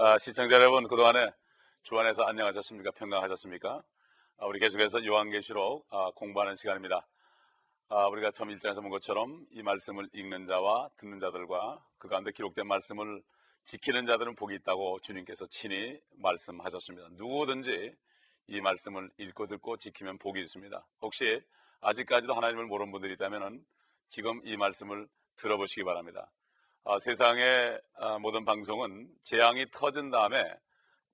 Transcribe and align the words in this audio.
아, 0.00 0.16
시청자 0.16 0.54
여러분 0.54 0.86
그동안에 0.86 1.32
주안에서 1.82 2.22
안녕하셨습니까? 2.22 2.92
평강하셨습니까? 2.92 3.82
아, 4.36 4.46
우리 4.46 4.60
계속해서 4.60 5.04
요한계시록 5.04 5.88
아, 5.90 6.12
공부하는 6.14 6.54
시간입니다. 6.54 7.04
아, 7.88 8.06
우리가 8.06 8.30
처음 8.30 8.50
일장에서 8.50 8.80
본 8.80 8.90
것처럼 8.90 9.44
이 9.50 9.60
말씀을 9.64 10.08
읽는 10.12 10.46
자와 10.46 10.90
듣는 10.98 11.18
자들과 11.18 11.84
그 11.98 12.06
가운데 12.06 12.30
기록된 12.30 12.68
말씀을 12.68 13.24
지키는 13.64 14.06
자들은 14.06 14.36
복이 14.36 14.54
있다고 14.54 15.00
주님께서 15.00 15.48
친히 15.50 15.98
말씀하셨습니다. 16.18 17.08
누구든지 17.14 17.92
이 18.46 18.60
말씀을 18.60 19.10
읽고 19.18 19.48
듣고 19.48 19.78
지키면 19.78 20.18
복이 20.18 20.40
있습니다. 20.40 20.86
혹시 21.02 21.42
아직까지도 21.80 22.34
하나님을 22.34 22.66
모르는 22.66 22.92
분들이 22.92 23.14
있다면 23.14 23.64
지금 24.06 24.40
이 24.44 24.56
말씀을 24.56 25.08
들어보시기 25.34 25.82
바랍니다. 25.82 26.30
아, 26.90 26.98
세상의 26.98 27.78
아, 27.98 28.18
모든 28.18 28.46
방송은 28.46 29.10
재앙이 29.22 29.66
터진 29.70 30.08
다음에 30.10 30.42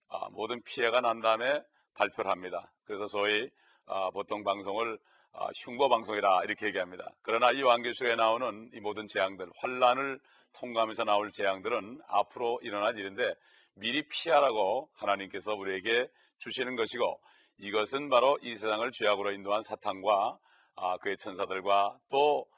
아, 0.08 0.28
모든 0.30 0.62
피해가 0.62 1.00
난 1.00 1.20
다음에 1.20 1.64
발표를 1.94 2.30
합니다. 2.30 2.70
그래서 2.84 3.08
소위 3.08 3.50
아, 3.86 4.08
보통 4.10 4.44
방송을 4.44 4.96
아, 5.32 5.48
흉보 5.56 5.88
방송이라 5.88 6.44
이렇게 6.44 6.66
얘기합니다. 6.66 7.10
그러나 7.22 7.50
이 7.50 7.60
왕계수에 7.60 8.14
나오는 8.14 8.70
이 8.72 8.78
모든 8.78 9.08
재앙들, 9.08 9.50
환란을 9.56 10.20
통과하면서 10.52 11.02
나올 11.02 11.32
재앙들은 11.32 12.02
앞으로 12.06 12.60
일어날 12.62 12.96
일인데 12.96 13.34
미리 13.74 14.06
피하라고 14.06 14.88
하나님께서 14.94 15.56
우리에게 15.56 16.08
주시는 16.38 16.76
것이고 16.76 17.20
이것은 17.58 18.10
바로 18.10 18.38
이 18.42 18.54
세상을 18.54 18.88
죄악으로 18.92 19.32
인도한 19.32 19.64
사탄과 19.64 20.38
아, 20.76 20.98
그의 20.98 21.16
천사들과 21.16 21.98
또 22.10 22.42
어, 22.42 22.53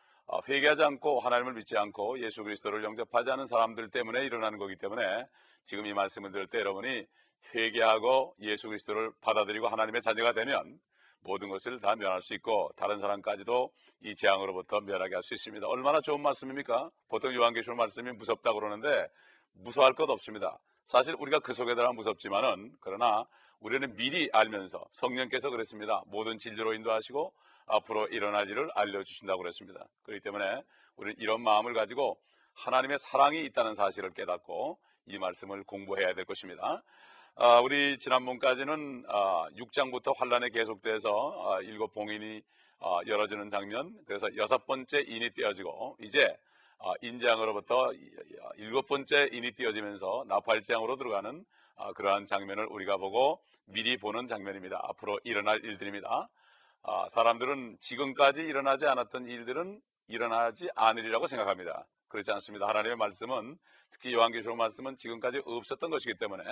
회개하지 0.48 0.82
않고 0.82 1.20
하나님을 1.20 1.54
믿지 1.54 1.76
않고 1.76 2.20
예수 2.20 2.42
그리스도를 2.42 2.84
영접하지 2.84 3.30
않은 3.30 3.46
사람들 3.46 3.90
때문에 3.90 4.24
일어나는 4.24 4.58
거기 4.58 4.76
때문에 4.76 5.26
지금 5.64 5.86
이 5.86 5.92
말씀을 5.92 6.32
들을 6.32 6.46
때 6.46 6.58
여러분이 6.58 7.06
회개하고 7.54 8.34
예수 8.40 8.68
그리스도를 8.68 9.12
받아들이고 9.20 9.68
하나님의 9.68 10.00
자녀가 10.00 10.32
되면 10.32 10.78
모든 11.20 11.48
것을 11.48 11.80
다 11.80 11.96
면할 11.96 12.22
수 12.22 12.34
있고 12.34 12.70
다른 12.76 13.00
사람까지도 13.00 13.72
이 14.02 14.14
재앙으로부터 14.14 14.80
면하게 14.80 15.14
할 15.16 15.22
수 15.22 15.34
있습니다. 15.34 15.66
얼마나 15.66 16.00
좋은 16.00 16.22
말씀입니까? 16.22 16.90
보통 17.08 17.34
요한계시록 17.34 17.76
말씀이 17.76 18.12
무섭다고 18.12 18.60
그러는데 18.60 19.08
무서워할 19.52 19.94
것 19.94 20.08
없습니다. 20.10 20.58
사실 20.86 21.16
우리가 21.18 21.40
그 21.40 21.52
속에 21.52 21.74
들어가 21.74 21.92
무섭지만은 21.92 22.72
그러나 22.80 23.26
우리는 23.58 23.96
미리 23.96 24.30
알면서 24.32 24.86
성령께서 24.92 25.50
그랬습니다. 25.50 26.02
모든 26.06 26.38
진리로 26.38 26.74
인도하시고 26.74 27.32
앞으로 27.66 28.06
일어날 28.06 28.48
일을 28.48 28.70
알려주신다고 28.72 29.42
그랬습니다. 29.42 29.84
그렇기 30.04 30.22
때문에 30.22 30.62
우리는 30.94 31.16
이런 31.18 31.42
마음을 31.42 31.74
가지고 31.74 32.20
하나님의 32.54 32.98
사랑이 33.00 33.44
있다는 33.46 33.74
사실을 33.74 34.14
깨닫고 34.14 34.78
이 35.06 35.18
말씀을 35.18 35.64
공부해야 35.64 36.14
될 36.14 36.24
것입니다. 36.24 36.84
아, 37.34 37.58
우리 37.58 37.98
지난번까지는 37.98 39.06
아, 39.08 39.48
6장부터 39.56 40.16
환란에 40.16 40.50
계속돼서 40.50 41.50
아, 41.50 41.60
일곱 41.62 41.94
봉인이 41.94 42.42
아, 42.78 43.00
열어지는 43.06 43.50
장면, 43.50 43.98
그래서 44.06 44.28
여섯 44.36 44.66
번째 44.66 45.00
인이 45.00 45.30
띄어지고 45.30 45.96
이제 46.00 46.26
아, 46.26 46.36
인장으로부터 47.02 47.92
일곱 48.56 48.86
번째 48.86 49.28
인이 49.32 49.52
띄어지면서 49.52 50.24
나팔장으로 50.28 50.96
들어가는 50.96 51.44
아, 51.76 51.92
그러한 51.92 52.24
장면을 52.24 52.66
우리가 52.66 52.96
보고 52.96 53.40
미리 53.66 53.96
보는 53.96 54.26
장면입니다. 54.28 54.80
앞으로 54.82 55.18
일어날 55.24 55.64
일들입니다. 55.64 56.28
아, 56.82 57.08
사람들은 57.10 57.76
지금까지 57.80 58.42
일어나지 58.42 58.86
않았던 58.86 59.28
일들은 59.28 59.80
일어나지 60.08 60.68
않으리라고 60.74 61.26
생각합니다. 61.26 61.86
그렇지 62.08 62.30
않습니다. 62.32 62.68
하나님의 62.68 62.96
말씀은 62.96 63.58
특히 63.90 64.12
요한계시록 64.12 64.56
말씀은 64.56 64.96
지금까지 64.96 65.42
없었던 65.44 65.90
것이기 65.90 66.14
때문에 66.14 66.42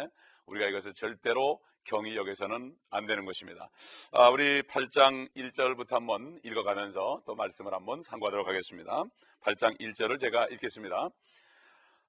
우리가 0.47 0.67
이것을 0.69 0.95
절대로 0.95 1.61
경히 1.85 2.17
여기서는 2.17 2.75
안 2.91 3.07
되는 3.07 3.25
것입니다. 3.25 3.69
아, 4.13 4.29
우리 4.29 4.63
8장 4.63 5.29
1절부터 5.35 5.91
한번 5.93 6.41
읽어가면서 6.45 7.23
또 7.27 7.35
말씀을 7.35 7.73
한번 7.75 8.03
상고하도록 8.03 8.47
하겠습니다. 8.47 9.05
8장 9.43 9.79
1절을 9.81 10.19
제가 10.21 10.47
읽겠습니다. 10.47 11.09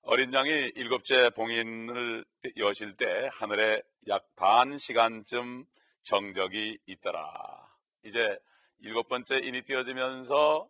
어린 0.03 0.33
양이 0.33 0.51
일곱째 0.75 1.29
봉인을 1.31 2.23
여실 2.57 2.93
때 2.95 3.29
하늘에 3.33 3.81
약 4.07 4.23
반 4.35 4.77
시간쯤 4.77 5.65
정적이 6.03 6.77
있더라. 6.85 7.23
이제 8.03 8.37
일곱 8.79 9.07
번째 9.07 9.39
인이 9.39 9.63
띄어지면서 9.63 10.69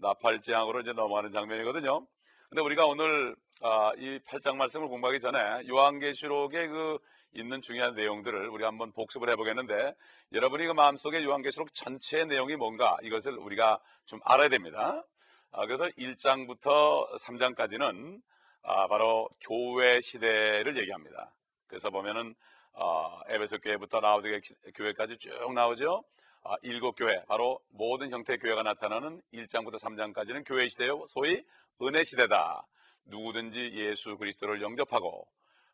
나팔 0.00 0.40
재앙으로 0.40 0.80
이제 0.80 0.92
넘어가는 0.92 1.30
장면이거든요. 1.30 2.06
근데 2.48 2.62
우리가 2.62 2.86
오늘 2.86 3.36
아, 3.62 3.92
이 3.96 4.18
8장 4.20 4.56
말씀을 4.56 4.88
공부하기 4.88 5.20
전에 5.20 5.38
요한계시록에 5.68 6.68
그 6.68 6.98
있는 7.32 7.60
중요한 7.60 7.94
내용들을 7.94 8.48
우리 8.48 8.64
한번 8.64 8.90
복습을 8.92 9.30
해보겠는데 9.30 9.94
여러분이 10.32 10.66
그 10.66 10.72
마음속에 10.72 11.22
요한계시록 11.22 11.72
전체의 11.74 12.26
내용이 12.26 12.56
뭔가 12.56 12.96
이것을 13.02 13.36
우리가 13.38 13.78
좀 14.06 14.18
알아야 14.24 14.48
됩니다. 14.48 15.04
아, 15.52 15.66
그래서 15.66 15.86
1장부터 15.90 17.06
3장까지는 17.20 18.20
아, 18.62 18.88
바로 18.88 19.28
교회 19.40 20.00
시대를 20.00 20.76
얘기합니다. 20.78 21.32
그래서 21.66 21.90
보면은 21.90 22.34
어, 22.72 23.20
에베소 23.28 23.58
교회부터 23.58 24.00
라우디게 24.00 24.40
교회까지 24.74 25.18
쭉 25.18 25.52
나오죠. 25.54 26.02
아, 26.42 26.54
일곱 26.62 26.92
교회, 26.96 27.22
바로 27.26 27.60
모든 27.70 28.10
형태의 28.10 28.38
교회가 28.38 28.62
나타나는 28.62 29.20
1장부터 29.34 29.78
3장까지는 29.78 30.44
교회 30.46 30.68
시대요. 30.68 31.04
소위 31.08 31.42
은혜 31.82 32.02
시대다. 32.02 32.66
누구든지 33.04 33.72
예수 33.74 34.16
그리스도를 34.16 34.62
영접하고 34.62 35.26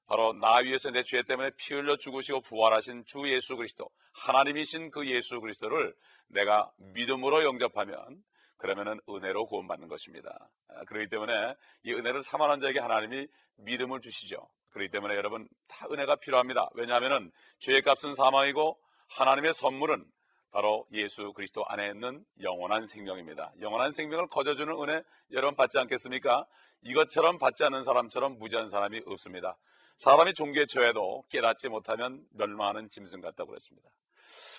바로 0.06 0.32
나 0.34 0.56
위해서 0.58 0.90
내 0.90 1.02
죄 1.02 1.22
때문에 1.22 1.50
피 1.56 1.74
흘려 1.74 1.96
죽으시고 1.96 2.40
부활하신 2.42 3.04
주 3.06 3.28
예수 3.28 3.56
그리스도, 3.56 3.88
하나님이신 4.12 4.90
그 4.90 5.06
예수 5.06 5.40
그리스도를 5.40 5.94
내가 6.28 6.70
믿음으로 6.78 7.44
영접하면 7.44 8.22
그러면은 8.56 8.98
은혜로 9.08 9.46
구원받는 9.46 9.88
것입니다. 9.88 10.48
아, 10.68 10.84
그렇기 10.84 11.08
때문에 11.08 11.54
이 11.84 11.92
은혜를 11.92 12.22
사만한 12.22 12.60
자에게 12.60 12.80
하나님이 12.80 13.26
믿음을 13.56 14.00
주시죠. 14.00 14.48
그렇기 14.70 14.90
때문에 14.90 15.14
여러분 15.14 15.48
다 15.68 15.86
은혜가 15.90 16.16
필요합니다. 16.16 16.70
왜냐하면은 16.74 17.30
죄의 17.58 17.82
값은 17.82 18.14
사망이고 18.14 18.78
하나님의 19.08 19.54
선물은 19.54 20.04
바로 20.50 20.86
예수 20.92 21.32
그리스도 21.32 21.64
안에 21.66 21.88
있는 21.88 22.24
영원한 22.42 22.86
생명입니다. 22.86 23.52
영원한 23.60 23.92
생명을 23.92 24.28
거저주는 24.28 24.74
은혜 24.82 25.02
여러분 25.32 25.56
받지 25.56 25.78
않겠습니까? 25.78 26.46
이것처럼 26.82 27.38
받지 27.38 27.64
않는 27.64 27.84
사람처럼 27.84 28.38
무지한 28.38 28.68
사람이 28.68 29.02
없습니다. 29.06 29.56
사람이 29.96 30.34
종교에 30.34 30.66
처해도 30.66 31.24
깨닫지 31.28 31.68
못하면 31.68 32.24
멸망하는 32.32 32.88
짐승 32.88 33.20
같다고 33.20 33.50
그랬습니다. 33.50 33.88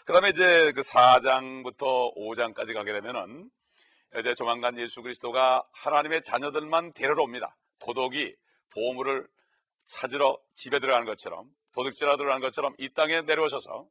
그 0.05 0.13
다음에 0.13 0.29
이제 0.29 0.71
그 0.73 0.81
4장부터 0.81 2.15
5장까지 2.15 2.73
가게 2.73 2.93
되면은 2.93 3.49
이제 4.19 4.33
조만간 4.35 4.77
예수 4.79 5.01
그리스도가 5.01 5.67
하나님의 5.73 6.23
자녀들만 6.23 6.93
데리러 6.93 7.23
옵니다. 7.23 7.55
도덕이 7.79 8.35
보물을 8.71 9.27
찾으러 9.85 10.37
집에 10.55 10.79
들어가는 10.79 11.05
것처럼 11.05 11.49
도둑질하러 11.73 12.17
들어가는 12.17 12.41
것처럼 12.41 12.73
이 12.77 12.89
땅에 12.89 13.21
내려오셔서 13.21 13.87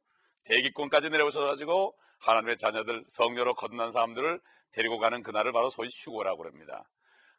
대기권까지 0.47 1.09
내려오셔가지고 1.09 1.95
하나님의 2.19 2.57
자녀들 2.57 3.05
성녀로 3.07 3.53
거듭난 3.53 3.91
사람들을 3.91 4.39
데리고 4.71 4.97
가는 4.97 5.23
그날을 5.23 5.51
바로 5.51 5.69
소위 5.69 5.89
휴고라고 5.91 6.45
합니다. 6.45 6.83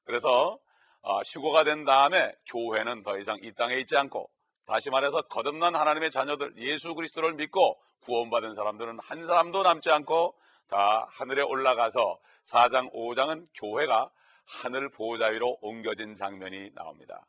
그래서 0.04 0.58
어, 1.00 1.20
휴고가 1.20 1.64
된 1.64 1.84
다음에 1.84 2.32
교회는 2.46 3.02
더 3.02 3.18
이상 3.18 3.38
이 3.42 3.52
땅에 3.52 3.76
있지 3.76 3.96
않고 3.96 4.28
다시 4.66 4.90
말해서 4.90 5.22
거듭난 5.22 5.74
하나님의 5.74 6.10
자녀들 6.10 6.54
예수 6.58 6.94
그리스도를 6.94 7.34
믿고 7.34 7.80
구원받은 8.00 8.54
사람들은 8.54 8.98
한 9.02 9.26
사람도 9.26 9.62
남지 9.62 9.90
않고 9.90 10.34
다 10.68 11.06
하늘에 11.10 11.42
올라가서 11.42 12.18
4장 12.44 12.92
5장은 12.92 13.46
교회가 13.54 14.10
하늘 14.44 14.90
보호자 14.90 15.26
위로 15.26 15.56
옮겨진 15.60 16.14
장면이 16.14 16.70
나옵니다. 16.74 17.26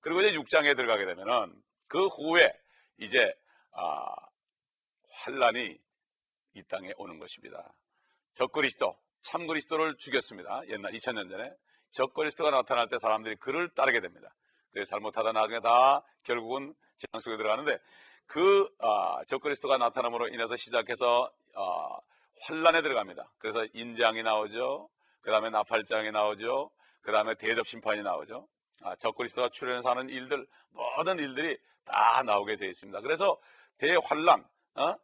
그리고 0.00 0.20
이제 0.20 0.32
6장에 0.32 0.76
들어가게 0.76 1.06
되면은 1.06 1.54
그 1.88 2.06
후에 2.06 2.52
이제 2.98 3.32
아, 3.72 4.14
환란이 5.24 5.78
이 6.54 6.62
땅에 6.64 6.92
오는 6.98 7.18
것입니다. 7.18 7.74
적그리스도, 8.34 8.94
참그리스도를 9.22 9.96
죽였습니다. 9.96 10.60
옛날 10.68 10.92
2000년 10.92 11.30
전에 11.30 11.50
적그리스도가 11.92 12.50
나타날 12.50 12.88
때 12.88 12.98
사람들이 12.98 13.36
그를 13.36 13.70
따르게 13.70 14.00
됩니다. 14.00 14.34
그래서 14.72 14.90
잘못하다 14.90 15.32
나중에 15.32 15.60
다 15.60 16.02
결국은 16.24 16.74
재앙 16.96 17.20
속에 17.20 17.36
들어가는데 17.38 17.78
그 18.26 18.68
아, 18.80 19.24
적그리스도가 19.26 19.78
나타남으로 19.78 20.28
인해서 20.28 20.56
시작해서 20.56 21.32
아, 21.54 21.98
환란에 22.42 22.82
들어갑니다. 22.82 23.32
그래서 23.38 23.66
인장이 23.72 24.22
나오죠. 24.22 24.90
그 25.22 25.30
다음에 25.30 25.48
나팔장이 25.48 26.10
나오죠. 26.10 26.70
그 27.00 27.12
다음에 27.12 27.34
대접 27.36 27.66
심판이 27.66 28.02
나오죠. 28.02 28.46
아, 28.82 28.94
적그리스도가 28.96 29.48
출연해서 29.48 29.88
하는 29.88 30.10
일들 30.10 30.46
모든 30.70 31.18
일들이 31.18 31.56
다 31.86 32.22
나오게 32.22 32.56
되어 32.56 32.68
있습니다. 32.68 33.00
그래서 33.00 33.38
대환란 33.78 34.46
어? 34.74 34.94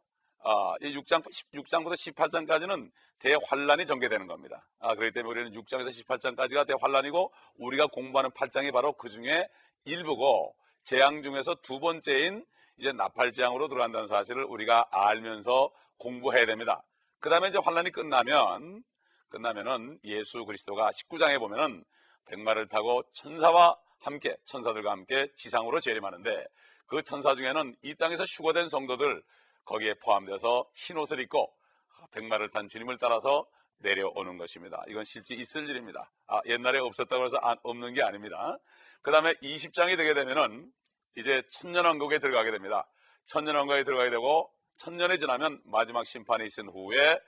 아, 0.42 0.75
이 0.81 0.96
6장, 0.96 1.22
16장부터 1.52 1.92
18장까지는 1.92 2.90
대환란이 3.19 3.84
전개되는 3.84 4.26
겁니다. 4.26 4.66
아, 4.78 4.94
그렇기 4.94 5.12
때문에 5.12 5.40
우리는 5.40 5.60
6장에서 5.60 5.90
18장까지가 5.90 6.66
대환란이고 6.66 7.32
우리가 7.58 7.88
공부하는 7.88 8.31
8장이 8.31 8.72
바로 8.72 8.92
그 8.94 9.10
중에 9.10 9.48
일부고 9.84 10.54
재앙 10.82 11.22
중에서 11.22 11.56
두 11.56 11.78
번째인 11.78 12.44
이제 12.78 12.92
나팔 12.92 13.31
재앙으로 13.32 13.69
들어간다는 13.69 14.06
사실을 14.06 14.44
우리가 14.44 14.88
알면서 14.90 15.70
공부해야 15.98 16.46
됩니다. 16.46 16.82
그 17.19 17.28
다음에 17.28 17.48
이제 17.48 17.58
환란이 17.62 17.90
끝나면 17.90 18.82
끝나면은 19.28 19.98
예수 20.04 20.44
그리스도가 20.46 20.90
19장에 20.90 21.38
보면은 21.38 21.84
백마를 22.25 22.69
타고 22.69 23.02
천사와 23.12 23.76
함께 23.98 24.37
천사들과 24.44 24.90
함께 24.90 25.28
지상으로 25.34 25.81
재림하는데 25.81 26.46
그 26.87 27.02
천사 27.02 27.34
중에는 27.34 27.76
이 27.82 27.94
땅에서 27.94 28.25
휴거된 28.25 28.70
성도들 28.70 29.22
거기에 29.64 29.94
포함돼서 29.94 30.68
흰 30.74 30.98
옷을 30.98 31.20
입고 31.20 31.52
백마를 32.12 32.50
탄 32.50 32.68
주님을 32.68 32.98
따라서 32.98 33.46
내려오는 33.78 34.36
것입니다. 34.38 34.82
이건 34.88 35.04
실제 35.04 35.34
있을 35.34 35.68
일입니다. 35.68 36.10
아, 36.26 36.40
옛날에 36.46 36.78
없었다고 36.78 37.24
해서 37.24 37.36
안, 37.36 37.56
없는 37.62 37.94
게 37.94 38.02
아닙니다. 38.02 38.58
그 39.02 39.10
다음에 39.10 39.32
20장이 39.34 39.96
되게 39.96 40.14
되면은 40.14 40.70
이제 41.16 41.42
천년왕국에 41.50 42.18
들어가게 42.18 42.50
됩니다. 42.50 42.86
천년왕국에 43.26 43.84
들어가게 43.84 44.10
되고 44.10 44.50
천년이 44.76 45.18
지나면 45.18 45.60
마지막 45.64 46.04
심판이 46.04 46.46
있은 46.46 46.68
후에 46.68 47.20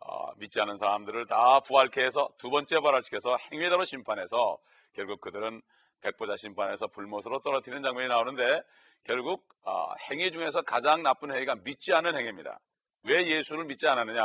어, 0.00 0.34
믿지 0.36 0.60
않은 0.60 0.78
사람들을 0.78 1.26
다 1.26 1.60
부활케 1.60 2.04
해서 2.04 2.30
두 2.38 2.50
번째 2.50 2.80
부활시켜서 2.80 3.36
행위대로 3.50 3.84
심판해서 3.84 4.58
결국 4.92 5.20
그들은 5.20 5.60
백보자 6.00 6.36
심판에서 6.36 6.86
불못으로 6.88 7.40
떨어뜨리는 7.40 7.82
장면이 7.82 8.08
나오는데 8.08 8.62
결국 9.04 9.46
어, 9.62 9.94
행위 10.10 10.30
중에서 10.30 10.62
가장 10.62 11.02
나쁜 11.02 11.34
행위가 11.34 11.56
믿지 11.56 11.92
않는 11.92 12.14
행위입니다. 12.16 12.58
왜 13.04 13.26
예수를 13.26 13.64
믿지 13.64 13.86
않았느냐? 13.88 14.24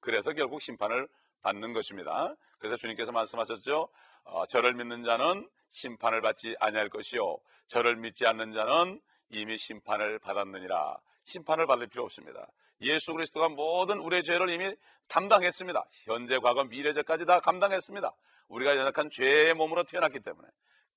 그래서 0.00 0.32
결국 0.32 0.60
심판을 0.60 1.08
받는 1.42 1.72
것입니다. 1.72 2.34
그래서 2.58 2.76
주님께서 2.76 3.12
말씀하셨죠. 3.12 3.88
어, 4.24 4.46
저를 4.46 4.74
믿는 4.74 5.04
자는 5.04 5.48
심판을 5.70 6.20
받지 6.20 6.54
아니할 6.60 6.88
것이요. 6.88 7.38
저를 7.66 7.96
믿지 7.96 8.26
않는 8.26 8.52
자는 8.52 9.00
이미 9.30 9.56
심판을 9.56 10.18
받았느니라. 10.18 10.98
심판을 11.22 11.66
받을 11.66 11.86
필요 11.86 12.04
없습니다. 12.04 12.46
예수 12.82 13.12
그리스도가 13.12 13.48
모든 13.48 13.98
우리의 13.98 14.22
죄를 14.22 14.50
이미 14.50 14.74
담당했습니다. 15.08 15.84
현재, 16.04 16.38
과거, 16.38 16.64
미래죄까지 16.64 17.26
다 17.26 17.40
감당했습니다. 17.40 18.10
우리가 18.48 18.76
연약한 18.76 19.10
죄의 19.10 19.54
몸으로 19.54 19.84
태어났기 19.84 20.20
때문에. 20.20 20.48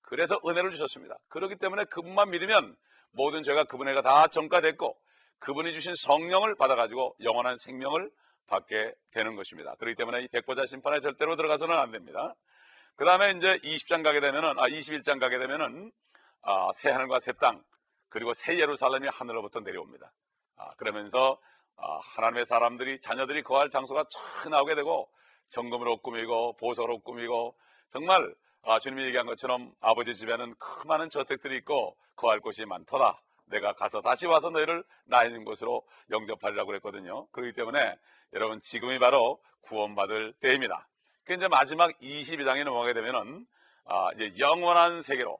그래서 0.03 0.39
은혜를 0.45 0.71
주셨습니다. 0.71 1.17
그렇기 1.29 1.55
때문에 1.55 1.85
그분만 1.85 2.29
믿으면 2.31 2.75
모든 3.11 3.43
죄가 3.43 3.65
그분에게 3.65 4.01
다 4.01 4.27
전가됐고 4.27 4.97
그분이 5.39 5.73
주신 5.73 5.93
성령을 5.95 6.55
받아가지고 6.55 7.15
영원한 7.21 7.57
생명을 7.57 8.09
받게 8.47 8.93
되는 9.11 9.35
것입니다. 9.35 9.75
그렇기 9.75 9.95
때문에 9.95 10.21
이 10.21 10.27
백보자 10.27 10.65
심판에 10.65 10.99
절대로 10.99 11.35
들어가서는 11.35 11.77
안 11.77 11.91
됩니다. 11.91 12.33
그 12.95 13.05
다음에 13.05 13.31
이제 13.31 13.57
20장 13.57 14.03
가게 14.03 14.19
되면은, 14.19 14.59
아, 14.59 14.67
21장 14.67 15.19
가게 15.19 15.39
되면은, 15.39 15.91
아, 16.43 16.71
새 16.73 16.89
하늘과 16.89 17.19
새 17.19 17.33
땅, 17.33 17.63
그리고 18.09 18.33
새 18.33 18.59
예루살렘이 18.59 19.07
하늘로부터 19.07 19.61
내려옵니다. 19.61 20.11
아, 20.57 20.69
그러면서 20.75 21.39
아, 21.77 21.99
하나님의 22.15 22.45
사람들이 22.45 22.99
자녀들이 23.01 23.41
거할 23.41 23.69
장소가 23.69 24.05
쫙 24.09 24.49
나오게 24.49 24.75
되고 24.75 25.09
정금으로 25.49 25.97
꾸미고 25.97 26.55
보석으로 26.57 26.99
꾸미고 26.99 27.57
정말 27.89 28.33
아, 28.65 28.79
주님이 28.79 29.03
얘기한 29.03 29.25
것처럼 29.25 29.73
아버지 29.81 30.15
집에는 30.15 30.55
큰 30.57 30.87
많은 30.87 31.09
저택들이 31.09 31.57
있고 31.57 31.97
거할 32.15 32.39
곳이 32.39 32.63
많더라. 32.65 33.19
내가 33.47 33.73
가서 33.73 33.99
다시 33.99 34.25
와서 34.25 34.51
너희를 34.51 34.85
나 35.03 35.25
있는 35.25 35.43
곳으로 35.43 35.85
영접하리라고 36.09 36.67
그랬거든요. 36.67 37.27
그렇기 37.31 37.51
때문에 37.51 37.97
여러분 38.31 38.61
지금이 38.61 38.99
바로 38.99 39.41
구원받을 39.63 40.33
때입니다. 40.39 40.87
그 41.25 41.33
이제 41.33 41.49
마지막 41.49 41.91
22장에 41.99 42.63
넘어가게 42.63 42.93
되면은 42.93 43.45
아, 43.83 44.11
이제 44.15 44.31
영원한 44.39 45.01
세계로 45.01 45.37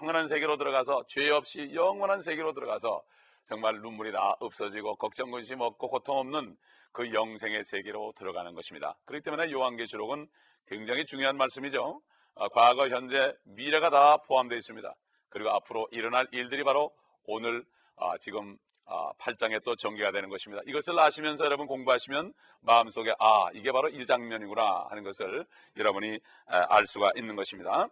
영원한 0.00 0.28
세계로 0.28 0.56
들어가서 0.56 1.06
죄 1.08 1.28
없이 1.30 1.72
영원한 1.74 2.22
세계로 2.22 2.52
들어가서 2.52 3.02
정말 3.44 3.80
눈물이 3.80 4.12
다 4.12 4.36
없어지고 4.38 4.94
걱정 4.96 5.32
근심 5.32 5.60
없고 5.62 5.88
고통 5.88 6.18
없는 6.18 6.56
그 6.92 7.12
영생의 7.12 7.64
세계로 7.64 8.12
들어가는 8.14 8.54
것입니다. 8.54 8.96
그렇기 9.06 9.24
때문에 9.24 9.50
요한계시록은 9.50 10.28
굉장히 10.68 11.04
중요한 11.04 11.36
말씀이죠. 11.36 12.00
아, 12.36 12.48
과거, 12.48 12.88
현재, 12.88 13.34
미래가 13.44 13.90
다 13.90 14.16
포함되어 14.18 14.56
있습니다. 14.56 14.94
그리고 15.28 15.50
앞으로 15.50 15.88
일어날 15.90 16.26
일들이 16.32 16.64
바로 16.64 16.92
오늘 17.24 17.64
아, 17.96 18.16
지금 18.18 18.56
아, 18.86 19.12
8장에 19.20 19.62
또 19.64 19.76
전개가 19.76 20.10
되는 20.10 20.28
것입니다. 20.28 20.62
이것을 20.66 20.98
아시면서 20.98 21.44
여러분 21.44 21.66
공부하시면 21.68 22.32
마음속에 22.62 23.14
아 23.20 23.48
이게 23.54 23.70
바로 23.70 23.88
이 23.88 24.04
장면이구나 24.04 24.86
하는 24.90 25.04
것을 25.04 25.46
여러분이 25.76 26.18
알 26.46 26.86
수가 26.86 27.12
있는 27.14 27.36
것입니다. 27.36 27.88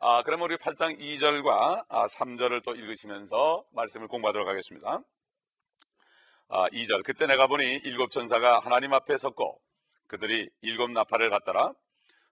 아, 0.00 0.22
그러면 0.24 0.46
우리 0.46 0.56
8장 0.56 0.98
2절과 0.98 1.84
아, 1.88 2.06
3절을 2.06 2.64
또 2.64 2.74
읽으시면서 2.74 3.64
말씀을 3.72 4.08
공부하도록 4.08 4.48
하겠습니다. 4.48 5.02
아, 6.48 6.68
2절 6.70 7.04
그때 7.04 7.26
내가 7.26 7.46
보니 7.46 7.64
일곱 7.84 8.10
천사가 8.10 8.60
하나님 8.60 8.94
앞에 8.94 9.18
섰고 9.18 9.60
그들이 10.06 10.48
일곱 10.62 10.90
나팔을 10.90 11.28
받더라. 11.28 11.74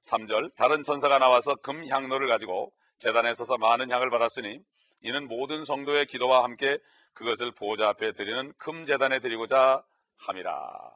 3절 0.09 0.55
다른 0.55 0.83
천사가 0.83 1.19
나와서 1.19 1.55
금 1.57 1.87
향로를 1.87 2.29
가지고 2.29 2.73
재단에 2.99 3.35
서서 3.35 3.59
많은 3.59 3.91
향을 3.91 4.11
받았으니 4.11 4.61
이는 5.03 5.29
모든 5.29 5.65
성도의 5.65 6.07
기도와 6.07 6.45
함께 6.45 6.79
그것을 7.13 7.53
보호자 7.53 7.89
앞에 7.91 8.13
드리는 8.13 8.53
금 8.59 8.85
재단에 8.87 9.21
드리고자 9.21 9.83
함이라. 10.17 10.93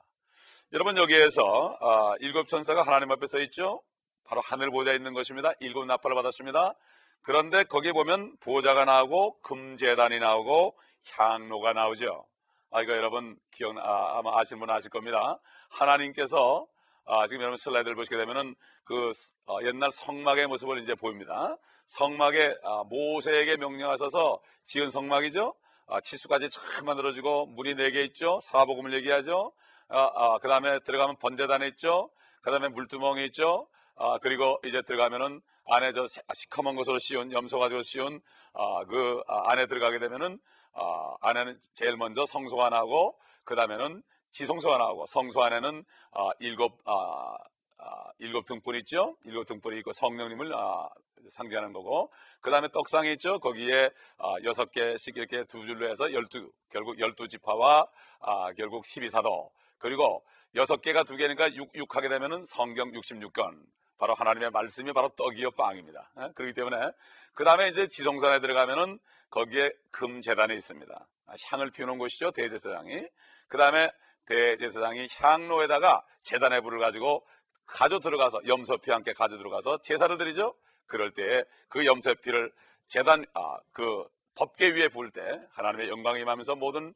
여러분 0.73 0.97
여기에서 0.97 1.43
어, 1.81 2.15
일곱 2.21 2.49
천사가 2.49 2.83
하나님 2.83 3.11
앞에 3.13 3.27
서 3.27 3.39
있죠. 3.41 3.83
바로 4.25 4.41
하늘 4.41 4.71
보좌에 4.71 4.97
있는 4.97 5.13
것입니다. 5.13 5.53
일곱 5.61 5.85
나팔을 5.85 6.15
받았습니다. 6.15 6.75
그런데 7.23 7.65
거기 7.65 7.93
보면 7.93 8.37
보좌가 8.41 8.85
나오고 8.85 9.41
금 9.43 9.77
재단이 9.77 10.19
나오고 10.19 10.77
향로가 11.13 11.73
나오죠. 11.73 12.27
아 12.71 12.83
이거 12.83 12.93
여러분 12.93 13.37
기억 13.53 13.77
아, 13.77 14.19
아마 14.19 14.41
아시는 14.41 14.61
분 14.61 14.71
아실 14.71 14.91
겁니다. 14.91 15.39
하나님께서 15.69 16.67
아, 17.05 17.27
지금 17.27 17.43
여러분 17.43 17.57
슬라이드를 17.57 17.97
보시게 17.97 18.17
되면은 18.17 18.55
그 18.85 19.13
어, 19.47 19.59
옛날 19.65 19.91
성막의 19.93 20.47
모습을 20.47 20.81
이제 20.83 20.95
보입니다. 20.95 21.57
성막에 21.87 22.55
아, 22.63 22.85
모세에게 22.85 23.57
명령하셔서 23.57 24.41
지은 24.65 24.91
성막이죠. 24.91 25.55
아, 25.89 26.01
치수까지 26.01 26.49
잘 26.51 26.83
만들어지고 26.85 27.47
문이 27.47 27.75
네 27.75 27.91
개 27.91 28.03
있죠. 28.05 28.39
사복음을 28.41 28.93
얘기하죠. 28.95 29.53
아, 29.89 30.11
아, 30.15 30.39
그 30.39 30.49
다음에 30.49 30.79
들어가면 30.81 31.17
번제단에 31.17 31.67
있죠. 31.69 32.11
그 32.43 32.51
다음에 32.51 32.69
물두멍이 32.69 33.25
있죠. 33.27 33.69
아, 33.97 34.19
그리고 34.19 34.59
이제 34.65 34.81
들어가면은 34.83 35.43
안에 35.67 35.93
저 35.93 36.07
시커먼 36.35 36.77
것으로 36.77 36.99
씌운 36.99 37.33
염소 37.33 37.59
가지고 37.59 37.83
씌운 37.83 38.21
아, 38.55 38.85
그 38.85 39.23
아, 39.27 39.51
안에 39.51 39.67
들어가게 39.67 39.99
되면은 39.99 40.39
아, 40.75 41.15
안에는 41.21 41.61
제일 41.75 41.97
먼저 41.97 42.25
성소가 42.27 42.71
나오고 42.71 43.19
그 43.45 43.55
다음에는 43.57 44.03
지성소가 44.33 44.79
나오고 44.79 45.07
성소 45.07 45.43
안에는 45.43 45.85
아, 46.13 46.31
일곱 46.41 46.81
아, 46.85 47.37
아, 47.79 48.13
일곱 48.19 48.47
등불이 48.47 48.79
있죠. 48.81 49.17
일곱 49.25 49.47
등불이 49.47 49.79
있고 49.79 49.93
성령님을 49.93 50.53
아, 50.55 50.89
상징하는 51.29 51.73
거고 51.73 52.11
그 52.41 52.51
다음에 52.51 52.69
떡상이 52.69 53.13
있죠. 53.13 53.39
거기에 53.39 53.91
아, 54.19 54.35
여섯 54.45 54.73
개씩 54.73 55.17
이렇게 55.17 55.45
두 55.45 55.65
줄로 55.67 55.89
해서 55.89 56.13
열두 56.13 56.51
결국 56.71 56.99
열두 56.99 57.29
지파와 57.29 57.87
아, 58.21 58.53
결국 58.55 58.85
십이 58.87 59.09
사도 59.11 59.51
그리고 59.79 60.25
여섯 60.55 60.81
개가 60.81 61.05
두 61.05 61.17
개니까 61.17 61.55
육, 61.55 61.75
육 61.75 61.97
하게 61.97 62.09
되면은 62.09 62.45
성경 62.45 62.93
66권 62.93 63.63
바로 63.99 64.15
하나님의 64.15 64.51
말씀이 64.51 64.93
바로 64.93 65.09
떡이요 65.11 65.53
빵입니다. 65.53 66.11
에? 66.19 66.33
그렇기 66.35 66.55
때문에 66.55 66.91
그 67.35 67.45
다음에 67.45 67.69
이제 67.69 67.89
지성산에 67.89 68.41
들어가면은 68.41 68.99
거기에 69.31 69.73
금 69.91 70.21
재단이 70.21 70.55
있습니다. 70.55 71.07
아, 71.27 71.35
향을 71.47 71.71
피우는 71.71 71.99
곳이죠 71.99 72.33
대제사장이. 72.33 73.07
그 73.49 73.59
다음에 73.59 73.91
대제사장이 74.27 75.09
향로에다가 75.17 76.05
재단의 76.23 76.61
불을 76.63 76.79
가지고 76.79 77.25
가져 77.67 77.99
들어가서 77.99 78.47
염소피 78.47 78.91
함께 78.91 79.13
가져 79.13 79.37
들어가서 79.37 79.79
제사를 79.83 80.17
드리죠. 80.19 80.55
그럴 80.87 81.13
때에 81.13 81.45
그 81.69 81.87
염소피를 81.87 82.53
재단 82.89 83.25
아 83.35 83.59
그 83.73 84.07
법계 84.35 84.71
위에 84.71 84.89
부을 84.89 85.11
때 85.11 85.41
하나님의 85.53 85.89
영광이 85.89 86.21
임하면서 86.21 86.57
모든 86.57 86.95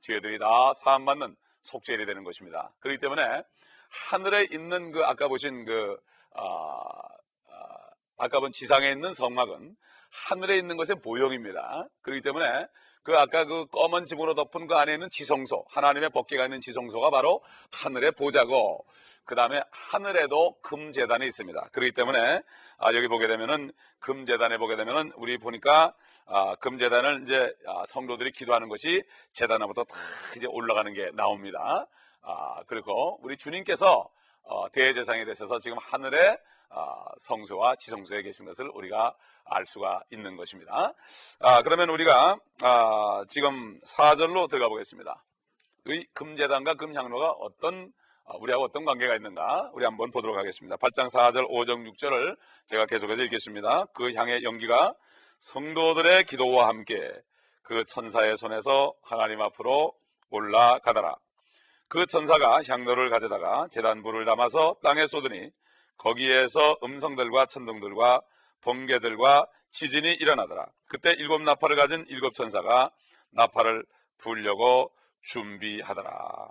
죄들이 0.00 0.38
다 0.38 0.74
사함 0.74 1.04
받는 1.04 1.36
속죄일이 1.62 2.06
되는 2.06 2.24
것입니다. 2.24 2.72
그렇기 2.80 2.98
때문에 2.98 3.44
하늘에 4.10 4.48
있는 4.50 4.90
그 4.90 5.04
아까 5.04 5.28
보신 5.28 5.64
그 5.64 5.96
아, 6.34 6.82
아, 7.48 7.90
아까 8.16 8.40
본 8.40 8.50
지상에 8.50 8.90
있는 8.90 9.14
성막은 9.14 9.76
하늘에 10.10 10.56
있는 10.56 10.76
것의 10.76 11.00
보형입니다. 11.00 11.88
그렇기 12.02 12.20
때문에 12.22 12.66
그 13.02 13.16
아까 13.16 13.44
그 13.44 13.66
검은 13.66 14.04
지붕으로 14.04 14.34
덮은 14.34 14.66
그 14.66 14.74
안에 14.74 14.94
있는 14.94 15.10
지성소, 15.10 15.64
하나님의 15.68 16.10
법계가 16.10 16.44
있는 16.44 16.60
지성소가 16.60 17.10
바로 17.10 17.40
하늘의 17.70 18.12
보좌고 18.12 18.84
그 19.24 19.34
다음에 19.34 19.62
하늘에도 19.70 20.56
금재단이 20.62 21.26
있습니다. 21.26 21.68
그렇기 21.72 21.92
때문에 21.92 22.42
아, 22.78 22.94
여기 22.94 23.08
보게 23.08 23.26
되면은 23.28 23.72
금재단에 24.00 24.58
보게 24.58 24.76
되면은 24.76 25.12
우리 25.16 25.38
보니까 25.38 25.94
아, 26.26 26.54
금재단을 26.56 27.22
이제 27.22 27.54
아, 27.66 27.84
성도들이 27.88 28.32
기도하는 28.32 28.68
것이 28.68 29.02
재단으로부터 29.32 29.84
다 29.84 29.96
이제 30.36 30.46
올라가는 30.48 30.92
게 30.92 31.10
나옵니다. 31.14 31.86
아, 32.22 32.62
그리고 32.66 33.18
우리 33.22 33.36
주님께서 33.36 34.08
어, 34.44 34.70
대제사장이 34.72 35.24
되셔서 35.24 35.58
지금 35.60 35.78
하늘에 35.78 36.18
어, 36.28 36.61
성소와 37.20 37.76
지성소에 37.76 38.22
계신 38.22 38.46
것을 38.46 38.70
우리가 38.74 39.14
알 39.44 39.66
수가 39.66 40.02
있는 40.10 40.36
것입니다. 40.36 40.94
아, 41.40 41.62
그러면 41.62 41.90
우리가 41.90 42.36
아, 42.62 43.24
지금 43.28 43.78
4절로 43.80 44.48
들어가 44.48 44.68
보겠습니다. 44.68 45.22
의 45.86 46.06
금재단과 46.14 46.74
금향로가 46.74 47.30
어떤 47.32 47.92
아, 48.24 48.34
우리하고 48.38 48.64
어떤 48.64 48.84
관계가 48.84 49.16
있는가 49.16 49.70
우리 49.74 49.84
한번 49.84 50.10
보도록 50.10 50.36
하겠습니다. 50.36 50.76
8장 50.76 51.10
4절, 51.10 51.50
5절, 51.50 51.90
6절을 51.92 52.36
제가 52.68 52.86
계속해서 52.86 53.22
읽겠습니다. 53.22 53.86
그 53.94 54.14
향의 54.14 54.44
연기가 54.44 54.94
성도들의 55.40 56.24
기도와 56.24 56.68
함께 56.68 57.12
그 57.62 57.84
천사의 57.84 58.36
손에서 58.36 58.94
하나님 59.02 59.40
앞으로 59.40 59.92
올라가더라. 60.30 61.16
그 61.88 62.06
천사가 62.06 62.62
향로를 62.66 63.10
가져다가 63.10 63.66
재단불을 63.70 64.24
담아서 64.24 64.76
땅에 64.82 65.06
쏟으니 65.06 65.50
거기에서 66.02 66.76
음성들과 66.82 67.46
천둥들과 67.46 68.22
번개들과 68.60 69.46
지진이 69.70 70.14
일어나더라. 70.14 70.66
그때 70.88 71.12
일곱 71.12 71.42
나팔을 71.42 71.76
가진 71.76 72.04
일곱 72.08 72.34
천사가 72.34 72.90
나팔을 73.30 73.84
불려고 74.18 74.92
준비하더라. 75.22 76.50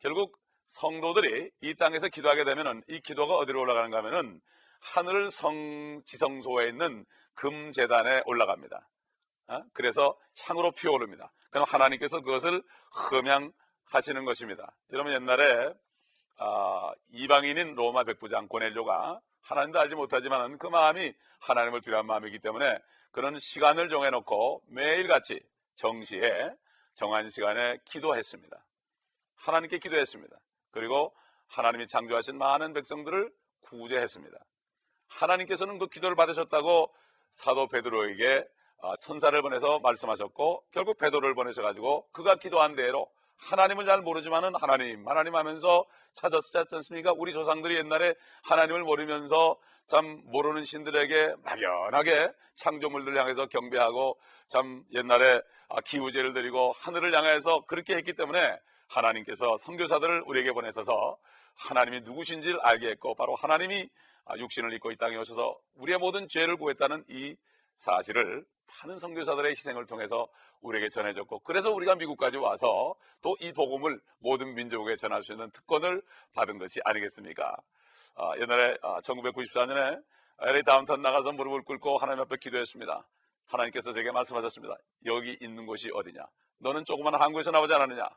결국 0.00 0.38
성도들이 0.66 1.50
이 1.60 1.74
땅에서 1.74 2.08
기도하게 2.08 2.44
되면은 2.44 2.82
이 2.88 3.00
기도가 3.00 3.36
어디로 3.36 3.60
올라가는가 3.60 3.98
하면은 3.98 4.40
하늘 4.80 5.30
성 5.30 6.02
지성소에 6.06 6.68
있는 6.68 7.04
금재단에 7.34 8.22
올라갑니다. 8.24 8.88
어? 9.48 9.62
그래서 9.74 10.16
향으로 10.42 10.70
피어오릅니다. 10.70 11.30
그럼 11.50 11.66
하나님께서 11.68 12.20
그것을 12.20 12.62
흠양하시는 12.92 14.24
것입니다. 14.24 14.74
여러분 14.92 15.12
옛날에 15.12 15.74
아, 16.42 16.92
이방인인 17.10 17.74
로마 17.74 18.04
백부장 18.04 18.48
고넬료가 18.48 19.20
하나님도 19.42 19.78
알지 19.78 19.94
못하지만 19.94 20.56
그 20.56 20.68
마음이 20.68 21.12
하나님을 21.40 21.82
두려운 21.82 22.06
마음이기 22.06 22.38
때문에 22.38 22.78
그런 23.10 23.38
시간을 23.38 23.90
정해놓고 23.90 24.62
매일같이 24.68 25.38
정시에 25.74 26.50
정한 26.94 27.28
시간에 27.28 27.76
기도했습니다. 27.84 28.56
하나님께 29.36 29.78
기도했습니다. 29.78 30.34
그리고 30.70 31.14
하나님이 31.48 31.86
창조하신 31.86 32.38
많은 32.38 32.72
백성들을 32.72 33.30
구제했습니다. 33.60 34.38
하나님께서는 35.08 35.78
그 35.78 35.88
기도를 35.88 36.16
받으셨다고 36.16 36.90
사도 37.32 37.66
베드로에게 37.66 38.48
아, 38.82 38.96
천사를 38.96 39.40
보내서 39.42 39.78
말씀하셨고 39.80 40.64
결국 40.70 40.96
베드로를 40.96 41.34
보내셔 41.34 41.60
가지고 41.60 42.08
그가 42.12 42.36
기도한 42.36 42.76
대로 42.76 43.10
하나님을 43.40 43.86
잘 43.86 44.02
모르지만은 44.02 44.54
하나님 44.54 45.06
하나님 45.08 45.34
하면서 45.34 45.84
찾았지 46.14 46.74
않습니까? 46.76 47.12
우리 47.16 47.32
조상들이 47.32 47.76
옛날에 47.76 48.14
하나님을 48.42 48.82
모르면서 48.82 49.56
참 49.86 50.22
모르는 50.26 50.64
신들에게 50.64 51.34
막연하게 51.42 52.32
창조물들 52.56 53.18
향해서 53.18 53.46
경배하고 53.46 54.18
참 54.48 54.84
옛날에 54.92 55.40
아, 55.68 55.80
기우제를 55.80 56.32
드리고 56.32 56.72
하늘을 56.78 57.14
향해서 57.14 57.64
그렇게 57.66 57.96
했기 57.96 58.12
때문에 58.12 58.58
하나님께서 58.88 59.56
선교사들을 59.58 60.24
우리에게 60.26 60.52
보내셔서 60.52 61.16
하나님이 61.54 62.00
누구신지를 62.00 62.60
알게 62.60 62.88
했고 62.88 63.14
바로 63.14 63.34
하나님이 63.36 63.88
아, 64.26 64.36
육신을 64.36 64.72
입고 64.74 64.92
이 64.92 64.96
땅에 64.96 65.16
오셔서 65.16 65.58
우리의 65.74 65.98
모든 65.98 66.28
죄를 66.28 66.56
구했다는 66.56 67.04
이 67.08 67.36
사실을 67.76 68.44
많은 68.82 68.98
선교사들의 68.98 69.50
희생을 69.52 69.86
통해서 69.86 70.28
우리에게 70.60 70.88
전해졌고 70.88 71.40
그래서 71.40 71.70
우리가 71.70 71.94
미국까지 71.96 72.36
와서 72.36 72.94
또 73.22 73.34
이 73.40 73.52
복음을 73.52 74.00
모든 74.18 74.54
민족에 74.54 74.96
전할 74.96 75.22
수 75.22 75.32
있는 75.32 75.50
특권을 75.50 76.02
받은 76.34 76.58
것이 76.58 76.80
아니겠습니까? 76.84 77.56
아, 78.16 78.32
옛날에 78.40 78.76
아, 78.82 79.00
1994년에 79.00 80.02
LA 80.40 80.62
다운타운 80.64 81.02
나가서 81.02 81.32
무릎을 81.32 81.62
꿇고 81.62 81.98
하나님 81.98 82.20
앞에 82.22 82.36
기도했습니다. 82.38 83.06
하나님께서 83.46 83.92
제게 83.92 84.10
말씀하셨습니다. 84.10 84.76
여기 85.06 85.36
있는 85.40 85.66
곳이 85.66 85.90
어디냐? 85.92 86.24
너는 86.58 86.84
조그만 86.84 87.14
한국에서 87.14 87.50
나오지 87.50 87.72
않았느냐? 87.74 88.08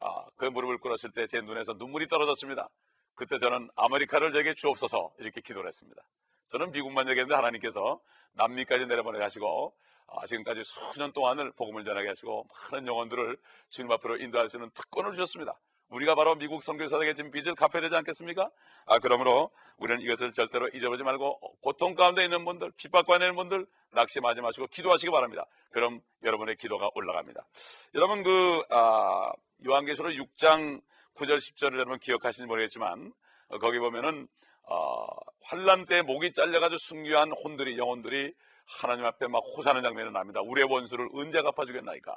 아, 0.00 0.24
그 0.36 0.44
무릎을 0.46 0.78
꿇었을 0.78 1.10
때 1.12 1.26
제 1.26 1.40
눈에서 1.40 1.72
눈물이 1.74 2.06
떨어졌습니다. 2.08 2.68
그때 3.14 3.38
저는 3.38 3.68
아메리카를 3.76 4.30
제게 4.32 4.54
주옵소서 4.54 5.12
이렇게 5.18 5.40
기도를 5.40 5.68
했습니다. 5.68 6.00
저는 6.48 6.72
미국만 6.72 7.08
얘기했는데 7.08 7.34
하나님께서 7.34 8.00
남미까지 8.32 8.86
내려보내 8.86 9.18
가시고 9.18 9.74
아, 10.06 10.26
지금까지 10.26 10.62
수년 10.64 11.12
동안을 11.12 11.52
복음을 11.52 11.84
전하게 11.84 12.08
하시고 12.08 12.46
많은 12.72 12.86
영혼들을 12.86 13.36
주님 13.68 13.92
앞으로 13.92 14.16
인도할 14.16 14.48
수 14.48 14.56
있는 14.56 14.70
특권을 14.70 15.12
주셨습니다. 15.12 15.58
우리가 15.90 16.14
바로 16.14 16.34
미국 16.34 16.62
선교사에게 16.62 17.14
지금 17.14 17.30
빚을 17.30 17.54
갚아야 17.54 17.82
되지 17.82 17.94
않겠습니까? 17.96 18.50
아 18.86 18.98
그러므로 18.98 19.50
우리는 19.78 20.00
이것을 20.02 20.32
절대로 20.32 20.68
잊어보지 20.68 21.02
말고 21.02 21.38
고통 21.62 21.94
가운데 21.94 22.24
있는 22.24 22.44
분들, 22.44 22.72
핍박 22.76 23.06
가운데 23.06 23.26
있는 23.26 23.36
분들 23.36 23.66
낙심하지 23.92 24.40
마시고 24.40 24.66
기도하시기 24.68 25.10
바랍니다. 25.10 25.46
그럼 25.70 26.00
여러분의 26.22 26.56
기도가 26.56 26.90
올라갑니다. 26.94 27.46
여러분 27.94 28.22
그 28.22 28.62
아, 28.70 29.32
요한계시록 29.66 30.12
6장 30.12 30.82
9절 31.14 31.36
10절을 31.36 31.74
여러분 31.74 31.98
기억하시는지 31.98 32.48
모르겠지만 32.48 33.12
어, 33.48 33.58
거기 33.58 33.78
보면은 33.78 34.28
어, 34.70 35.06
환란 35.42 35.86
때 35.86 36.02
목이 36.02 36.32
잘려가지고 36.32 36.78
순교한 36.78 37.32
혼들이 37.32 37.78
영혼들이 37.78 38.34
하나님 38.66 39.06
앞에 39.06 39.26
막 39.28 39.38
호사하는 39.38 39.82
장면이 39.82 40.10
납니다. 40.12 40.40
우리의 40.42 40.68
원수를 40.70 41.08
언제 41.14 41.40
갚아주겠나이까? 41.40 42.12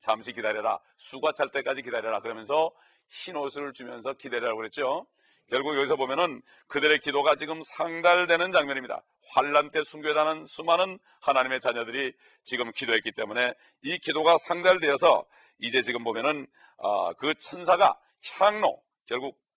잠시 0.00 0.32
기다려라. 0.32 0.80
수가 0.96 1.32
찰 1.32 1.50
때까지 1.50 1.82
기다려라. 1.82 2.20
그러면서 2.20 2.72
흰 3.08 3.36
옷을 3.36 3.72
주면서 3.74 4.14
기다리라고 4.14 4.56
그랬죠. 4.56 5.06
결국 5.50 5.76
여기서 5.76 5.96
보면은 5.96 6.40
그들의 6.68 7.00
기도가 7.00 7.34
지금 7.34 7.60
상달되는 7.62 8.50
장면입니다. 8.50 9.02
환란 9.32 9.70
때 9.70 9.84
순교하는 9.84 10.46
수많은 10.46 10.98
하나님의 11.20 11.60
자녀들이 11.60 12.14
지금 12.44 12.72
기도했기 12.72 13.12
때문에 13.12 13.52
이 13.82 13.98
기도가 13.98 14.38
상달되어서 14.38 15.26
이제 15.58 15.82
지금 15.82 16.02
보면은 16.02 16.46
어, 16.78 17.12
그 17.12 17.34
천사가 17.34 17.98
향로 18.38 18.80
결국 19.06 19.36
아, 19.36 19.49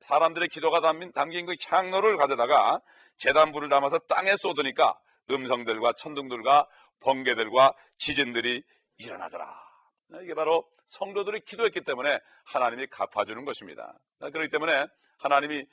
사람들의 0.00 0.48
기도가 0.48 0.80
담긴, 0.80 1.12
담긴 1.12 1.46
그 1.46 1.54
향로를 1.68 2.16
가져다가 2.16 2.80
재단불을 3.16 3.68
담아서 3.68 3.98
땅에 4.00 4.34
쏟으니까 4.36 4.98
음성들과 5.30 5.92
천둥들과 5.94 6.66
번개들과 7.00 7.74
지진들이 7.98 8.62
일어나더라. 8.98 9.46
이게 10.22 10.34
바로 10.34 10.68
성도들이 10.86 11.40
기도했기 11.44 11.82
때문에 11.82 12.18
하나님이 12.44 12.86
갚아주는 12.88 13.44
것입니다. 13.44 13.96
그렇기 14.18 14.48
때문에 14.48 14.86
하나님이 15.18 15.64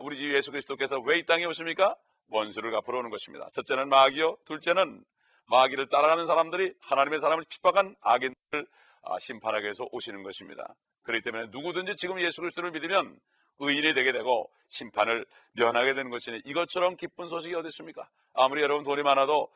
우리 0.00 0.16
주 0.16 0.34
예수 0.34 0.50
그리스도께서 0.50 0.98
왜 1.00 1.18
이 1.18 1.24
땅에 1.24 1.44
오십니까? 1.44 1.96
원수를 2.28 2.70
갚으러 2.72 2.98
오는 2.98 3.10
것입니다. 3.10 3.48
첫째는 3.54 3.88
마귀요, 3.88 4.36
둘째는 4.44 5.02
마귀를 5.46 5.86
따라가는 5.88 6.26
사람들이 6.26 6.74
하나님의 6.82 7.20
사람을 7.20 7.44
핍박한 7.48 7.96
악인들을 8.02 8.66
아, 9.04 9.18
심판하기 9.18 9.64
위해서 9.64 9.86
오시는 9.92 10.22
것입니다. 10.22 10.74
그렇기 11.08 11.22
때문에 11.24 11.46
누구든지 11.50 11.96
지금 11.96 12.20
예수 12.20 12.42
그리스도를 12.42 12.70
믿으면 12.70 13.18
의인이 13.60 13.94
되게 13.94 14.12
되고 14.12 14.50
심판을 14.68 15.24
면하게 15.52 15.94
되는 15.94 16.10
것이니 16.10 16.42
이것처럼 16.44 16.96
기쁜 16.96 17.26
소식이 17.28 17.54
어디 17.54 17.68
있습니까? 17.68 18.06
아무리 18.34 18.60
여러분 18.60 18.84
돈이 18.84 19.02
많아도 19.02 19.48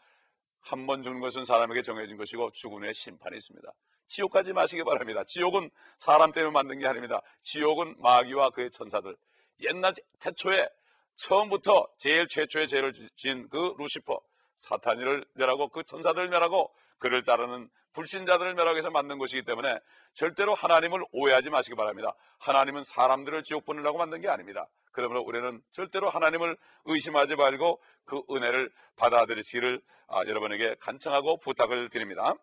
한 0.61 0.87
번 0.87 1.03
죽는 1.03 1.21
것은 1.21 1.45
사람에게 1.45 1.83
정해진 1.83 2.17
것이고 2.17 2.53
죽은 2.53 2.85
후에 2.85 2.93
심판이 2.95 3.37
있습니다. 3.37 3.69
지옥 4.09 4.31
가지 4.33 4.53
마시기 4.53 4.83
바랍니다. 4.85 5.25
지옥은 5.27 5.71
사람 5.99 6.33
때문에 6.33 6.53
만든 6.53 6.79
게 6.79 6.87
아닙니다. 6.87 7.21
지옥은 7.43 7.97
마귀와 7.99 8.51
그의 8.51 8.71
천사들. 8.71 9.15
옛날 9.61 9.93
태초에 10.21 10.69
처음부터 11.17 11.87
제일 11.99 12.27
최초의 12.29 12.69
죄를 12.69 12.93
지은 13.17 13.49
그 13.51 13.75
루시퍼 13.77 14.19
사탄이를 14.57 15.27
멸하고 15.35 15.69
그 15.69 15.83
천사들을 15.85 16.29
멸하고 16.29 16.73
그를 17.03 17.25
따르는 17.25 17.69
불신자들을 17.95 18.55
멸하기 18.55 18.77
위해서 18.77 18.91
만든 18.91 19.19
것이기 19.19 19.43
때문에 19.43 19.77
절대로 20.15 20.55
하나님을 20.55 21.05
오해하지 21.11 21.51
마시기 21.51 21.75
바랍니다. 21.75 22.15
하나님은 22.39 22.85
사람들을 22.85 23.43
지옥 23.43 23.65
보내려고 23.65 23.99
만든 23.99 24.21
게 24.21 24.29
아닙니다. 24.29 24.69
그러므로 24.93 25.23
우리는 25.23 25.61
절대로 25.73 26.09
하나님을 26.09 26.57
의심하지 26.85 27.35
말고 27.35 27.83
그 28.05 28.23
은혜를 28.31 28.71
받아들이시기를 28.97 29.83
아, 30.07 30.21
여러분에게 30.29 30.77
간청하고 30.79 31.39
부탁을 31.39 31.89
드립니다. 31.89 32.35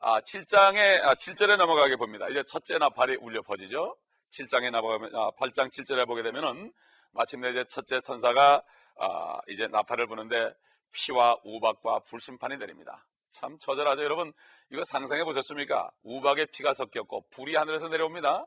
아, 0.00 0.20
7장에, 0.20 1.02
아, 1.02 1.14
7절에 1.14 1.56
넘어가게 1.56 1.96
봅니다. 1.96 2.28
이제 2.28 2.42
첫째 2.42 2.76
나팔이 2.76 3.16
울려 3.20 3.40
퍼지죠. 3.40 3.96
7장에 4.30 4.70
넘어가면, 4.70 5.14
아, 5.14 5.30
8장 5.30 5.70
7절에 5.70 6.06
보게 6.06 6.22
되면은 6.22 6.72
마침내 7.12 7.50
이제 7.50 7.64
첫째 7.64 8.02
천사가 8.02 8.62
아, 8.98 9.40
이제 9.48 9.66
나팔을 9.66 10.08
부는데 10.08 10.52
피와 10.92 11.38
우박과 11.44 12.00
불심판이 12.00 12.58
내립니다. 12.58 13.06
참 13.30 13.58
처절하죠. 13.58 14.02
여러분, 14.02 14.32
이거 14.70 14.82
상상해 14.84 15.24
보셨습니까? 15.24 15.90
우박에 16.02 16.46
피가 16.46 16.74
섞였고 16.74 17.26
불이 17.30 17.56
하늘에서 17.56 17.88
내려옵니다. 17.88 18.46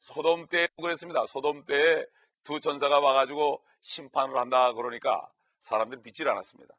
소돔 0.00 0.46
때 0.46 0.68
그랬습니다. 0.80 1.26
소돔 1.26 1.64
때두 1.64 2.60
천사가 2.60 3.00
와가지고 3.00 3.62
심판을 3.80 4.36
한다 4.36 4.72
그러니까 4.72 5.28
사람들이 5.60 6.00
믿질 6.02 6.28
않았습니다. 6.28 6.74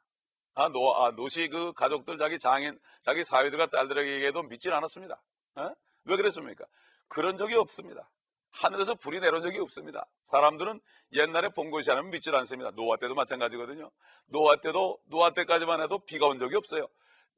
아, 0.55 0.69
노, 0.69 0.95
아, 0.95 1.11
노시 1.11 1.47
그 1.47 1.73
가족들, 1.73 2.17
자기 2.17 2.37
장인, 2.37 2.79
자기 3.01 3.23
사위들과 3.23 3.67
딸들에게도 3.67 4.43
믿질 4.43 4.73
않았습니다. 4.73 5.21
에? 5.59 5.63
왜 6.05 6.15
그랬습니까? 6.17 6.65
그런 7.07 7.37
적이 7.37 7.55
없습니다. 7.55 8.09
하늘에서 8.51 8.95
불이 8.95 9.19
내려온 9.19 9.41
적이 9.43 9.59
없습니다. 9.59 10.05
사람들은 10.25 10.81
옛날에 11.13 11.49
본 11.49 11.69
것이 11.71 11.91
아니면 11.91 12.09
믿질 12.11 12.35
않습니다. 12.35 12.71
노아 12.71 12.97
때도 12.97 13.15
마찬가지거든요. 13.15 13.91
노아 14.25 14.55
때도 14.57 14.99
노아 15.05 15.31
때까지만 15.31 15.81
해도 15.81 15.99
비가 15.99 16.27
온 16.27 16.39
적이 16.39 16.55
없어요. 16.55 16.87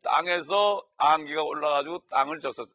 땅에서 0.01 0.83
안개가 0.97 1.43
올라가지고 1.43 1.99
땅을 2.09 2.39
적서 2.39 2.65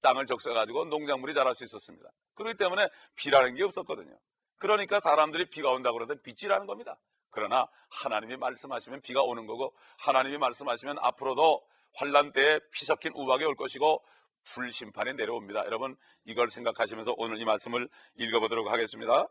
땅을 0.00 0.26
적셔가지고 0.26 0.86
농작물이 0.86 1.34
자랄 1.34 1.54
수 1.54 1.64
있었습니다. 1.64 2.08
그렇기 2.34 2.56
때문에 2.56 2.88
비라는 3.16 3.54
게 3.54 3.62
없었거든요. 3.64 4.16
그러니까 4.56 5.00
사람들이 5.00 5.46
비가 5.46 5.70
온다고 5.70 5.98
그러던 5.98 6.22
빚지라는 6.22 6.66
겁니다. 6.66 6.96
그러나 7.30 7.68
하나님이 7.88 8.36
말씀하시면 8.36 9.00
비가 9.00 9.22
오는 9.22 9.46
거고 9.46 9.74
하나님이 9.98 10.38
말씀하시면 10.38 10.98
앞으로도 11.00 11.66
환란 11.94 12.32
때에 12.32 12.60
피 12.70 12.84
섞인 12.84 13.12
우박이 13.14 13.44
올 13.44 13.56
것이고 13.56 14.04
불심판이 14.44 15.14
내려옵니다. 15.14 15.64
여러분 15.66 15.96
이걸 16.24 16.48
생각하시면서 16.48 17.14
오늘 17.16 17.40
이 17.40 17.44
말씀을 17.44 17.88
읽어보도록 18.16 18.70
하겠습니다. 18.70 19.26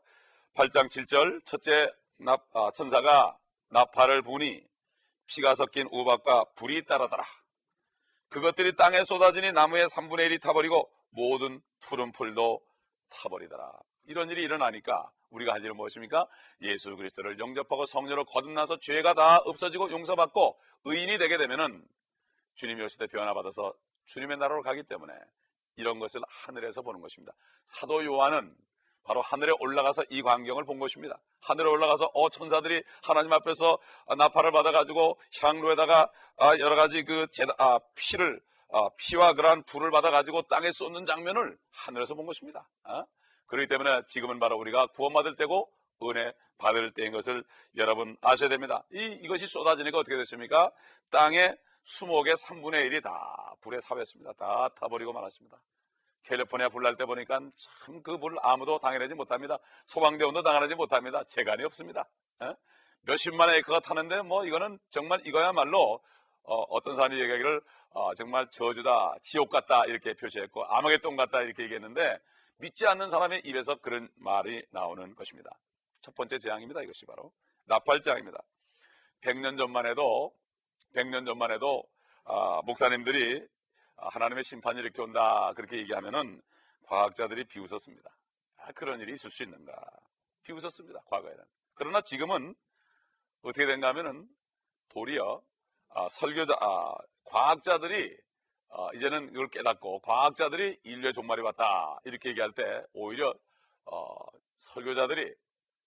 8장 0.56 0.88
7절 0.88 1.46
첫째 1.46 1.90
납, 2.20 2.46
아, 2.54 2.72
천사가 2.72 3.38
나팔을 3.70 4.22
부니 4.22 4.64
피가 5.28 5.56
섞인 5.56 5.88
우박과 5.92 6.46
불이 6.56 6.86
따라더라. 6.86 7.24
그것들이 8.34 8.76
땅에 8.76 9.04
쏟아지니 9.04 9.52
나무의 9.52 9.86
3분의 9.86 10.28
1이 10.28 10.42
타버리고 10.42 10.92
모든 11.12 11.62
푸른 11.82 12.12
풀도 12.12 12.62
타버리더라. 13.10 13.72
이런 14.06 14.28
일이 14.32 14.42
일어나니까 14.42 15.12
우리가 15.30 15.54
할 15.54 15.64
일은 15.64 15.76
무엇입니까? 15.76 16.28
예수 16.62 16.96
그리스도를 16.96 17.38
영접하고 17.38 17.86
성령으로 17.86 18.26
거듭나서 18.26 18.80
죄가 18.80 19.14
다 19.14 19.38
없어지고 19.38 19.92
용서받고 19.92 20.60
의인이 20.86 21.20
되게 21.20 21.38
되면은 21.38 21.86
주님이 22.56 22.84
오실 22.84 22.98
때 22.98 23.08
변화 23.08 23.36
받아서 23.36 23.72
주님의 24.06 24.38
나라로 24.38 24.64
가기 24.64 24.82
때문에 24.84 25.14
이런 25.76 26.00
것을 26.00 26.22
하늘에서 26.28 26.82
보는 26.82 27.02
것입니다. 27.02 27.34
사도 27.66 28.04
요한은 28.04 28.56
바로 29.04 29.22
하늘에 29.22 29.52
올라가서 29.60 30.06
이 30.10 30.22
광경을 30.22 30.66
본 30.66 30.80
것입니다. 30.80 31.20
하늘에 31.42 31.70
올라가서 31.70 32.12
어 32.14 32.30
천사들이 32.30 32.84
하나님 33.02 33.34
앞에서 33.34 33.78
나팔을 34.18 34.52
받아가지고 34.52 35.20
향로에다가 35.42 36.10
아, 36.38 36.58
여러 36.60 36.76
가지 36.76 37.04
그 37.04 37.28
제다, 37.32 37.54
아, 37.58 37.80
피를 37.96 38.42
아, 38.72 38.90
피와 38.98 39.34
그러한 39.34 39.64
불을 39.64 39.92
받아가지고 39.92 40.44
땅에 40.44 40.72
쏟는 40.72 41.06
장면을 41.06 41.58
하늘에서 41.72 42.16
본 42.16 42.26
것입니다. 42.26 42.68
아? 42.84 43.06
그렇기 43.46 43.68
때문에 43.68 44.02
지금은 44.08 44.40
바로 44.40 44.58
우리가 44.58 44.88
구원받을 44.88 45.36
때고 45.36 45.72
은혜 46.04 46.34
받을 46.58 46.92
때인 46.92 47.12
것을 47.12 47.44
여러분 47.76 48.18
아셔야 48.22 48.50
됩니다. 48.50 48.84
이, 48.92 49.20
이것이 49.22 49.48
쏟아지니까 49.48 50.00
어떻게 50.00 50.18
됐습니까? 50.18 50.72
땅에 51.12 51.56
수목의 51.84 52.36
3분의 52.36 52.90
1이 52.90 53.04
다 53.04 53.54
불에 53.62 53.80
타버렸습니다. 53.82 54.34
다 54.34 54.70
타버리고 54.80 55.14
말았습니다. 55.14 55.62
캘리포니아 56.24 56.70
불 56.70 56.84
날 56.84 56.96
때 56.98 57.06
보니까 57.06 57.40
참 57.40 58.02
그 58.04 58.18
불 58.18 58.38
아무도 58.42 58.80
당해내지 58.80 59.14
못합니다. 59.14 59.58
소방대원도 59.88 60.44
당해내지 60.44 60.76
못합니다. 60.76 61.24
재간이 61.26 61.64
없습니다. 61.66 62.08
에? 62.42 62.54
몇십만 63.02 63.50
에이커가 63.50 63.82
타는데 63.82 64.22
뭐 64.22 64.46
이거는 64.46 64.80
정말 64.90 65.22
이거야말로 65.26 66.00
어, 66.44 66.82
떤 66.82 66.96
사람이 66.96 67.20
얘기하기를 67.20 67.62
어, 67.92 68.14
정말 68.16 68.50
저주다, 68.50 69.16
지옥 69.22 69.50
같다 69.50 69.86
이렇게 69.86 70.14
표시했고 70.14 70.66
아마겟돈 70.66 71.16
같다 71.16 71.42
이렇게 71.42 71.64
얘기했는데 71.64 72.20
믿지 72.58 72.88
않는 72.88 73.10
사람의 73.10 73.42
입에서 73.46 73.76
그런 73.76 74.10
말이 74.16 74.66
나오는 74.72 75.14
것입니다. 75.16 75.50
첫 76.02 76.16
번째 76.16 76.40
재앙입니다. 76.40 76.82
이것이 76.82 77.06
바로 77.06 77.32
나팔 77.66 78.02
재앙입니다. 78.02 78.40
100년 79.22 79.58
전만 79.58 79.86
해도 79.86 80.34
100년 80.96 81.26
전만 81.26 81.52
해도 81.52 81.84
아, 82.26 82.62
목사님들이 82.66 83.46
하나님의 84.10 84.44
심판이 84.44 84.80
이렇게 84.80 85.02
온다 85.02 85.54
그렇게 85.56 85.78
얘기하면은 85.78 86.42
과학자들이 86.84 87.46
비웃었습니다. 87.46 88.10
아, 88.58 88.72
그런 88.74 89.00
일이 89.00 89.14
있을 89.14 89.30
수 89.30 89.44
있는가? 89.44 89.74
비웃었습니다. 90.44 91.02
과거에는. 91.06 91.44
그러나 91.74 92.02
지금은 92.02 92.56
어떻게 93.42 93.66
된가 93.66 93.90
하면은 93.90 94.28
도리어 94.90 95.42
아, 95.90 96.08
설교자, 96.10 96.56
아, 96.60 96.96
과학자들이 97.26 98.18
어, 98.70 98.92
이제는 98.94 99.30
이걸 99.30 99.48
깨닫고 99.50 100.00
과학자들이 100.00 100.80
인류의 100.84 101.14
종말이 101.14 101.42
왔다 101.42 102.00
이렇게 102.06 102.30
얘기할 102.30 102.52
때 102.54 102.84
오히려 102.94 103.34
어, 103.86 104.16
설교자들이 104.58 105.34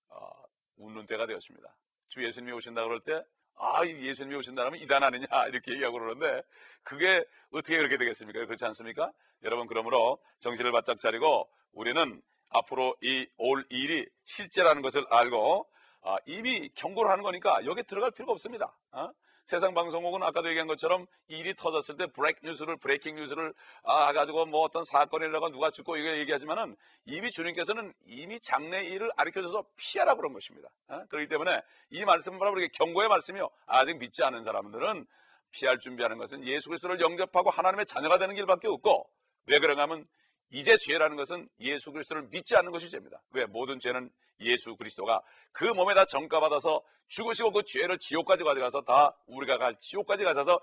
어, 0.09 0.31
웃는 0.77 1.07
때가 1.07 1.27
되었습니다. 1.27 1.75
주 2.09 2.25
예수님이 2.25 2.53
오신다 2.53 2.85
그럴 2.85 3.01
때 3.01 3.25
아, 3.57 3.85
예수님이 3.87 4.37
오신다면 4.37 4.77
이단 4.81 5.03
아니냐 5.03 5.27
이렇게 5.49 5.73
얘기하고 5.73 5.99
그러는데 5.99 6.43
그게 6.83 7.25
어떻게 7.51 7.77
그렇게 7.79 7.97
되겠습니까? 7.97 8.45
그렇지 8.47 8.65
않습니까? 8.67 9.13
여러분 9.43 9.67
그러므로 9.67 10.19
정신을 10.41 10.73
바짝 10.73 11.01
차리고 11.01 11.49
우리는 11.73 12.21
앞으로 12.51 12.95
이 13.03 13.27
올 13.39 13.65
일이 13.71 14.07
실제라는 14.25 14.83
것을 14.83 15.05
알고 15.11 15.69
아, 16.03 16.17
이미 16.27 16.69
경고를 16.75 17.11
하는 17.11 17.25
거니까 17.25 17.65
여기에 17.65 17.83
들어갈 17.85 18.11
필요가 18.13 18.33
없습니다. 18.33 18.79
어? 18.93 19.11
세상 19.47 19.75
방송국은 19.75 20.25
아까도 20.25 20.49
얘기한 20.49 20.67
것처럼 20.67 21.07
일이 21.29 21.55
터졌을 21.55 21.97
때 21.97 22.09
브레이크 22.09 22.45
뉴스를 22.45 22.77
breaking 22.79 23.15
뉴스를 23.15 23.55
아 23.85 24.13
가지고 24.13 24.45
뭐 24.45 24.63
어떤 24.63 24.85
사건이라고 24.85 25.51
누가 25.51 25.71
죽고 25.71 25.97
이거 25.97 26.17
얘기하지만은 26.17 26.77
이미 27.05 27.31
주님께서는 27.31 27.95
이미 28.07 28.41
장래 28.41 28.85
일을 28.85 29.09
가르쳐줘서 29.17 29.65
피하라 29.77 30.17
그런 30.17 30.33
것입니다. 30.33 30.69
어? 30.89 31.05
그렇기 31.09 31.29
때문에 31.29 31.63
이 31.91 32.05
말씀은 32.05 32.41
바로 32.41 32.51
우리에게 32.53 32.73
경고의 32.75 33.09
말씀이요. 33.09 33.49
아직 33.67 33.99
믿지 33.99 34.25
않은 34.25 34.43
사람들은 34.43 35.07
피할 35.53 35.79
준비하는 35.79 36.19
것은 36.19 36.45
예수 36.45 36.69
그리스도를 36.69 37.01
영접하고 37.01 37.51
하나님의 37.51 37.87
자녀가 37.87 38.19
되는 38.19 38.35
길밖에 38.35 38.67
없고 38.67 39.09
왜 39.47 39.61
그런가 39.61 39.83
하면 39.83 40.09
이제 40.51 40.77
죄라는 40.77 41.17
것은 41.17 41.49
예수 41.61 41.93
그리스도를 41.93 42.29
믿지 42.31 42.57
않는 42.57 42.71
것이 42.71 42.89
죄입니다. 42.89 43.21
왜? 43.31 43.47
모든 43.47 43.79
죄는 43.79 44.11
예수 44.41 44.77
그리스도가 44.77 45.23
그 45.53 45.65
몸에 45.65 45.95
다 45.95 46.05
정가받아서 46.05 46.83
죽으시고 47.09 47.53
그 47.53 47.63
죄를 47.65 47.99
지옥까지 47.99 48.45
가져가서 48.45 48.83
다 48.83 49.17
우리가 49.27 49.59
갈 49.59 49.77
지옥까지 49.79 50.25
가셔서 50.25 50.61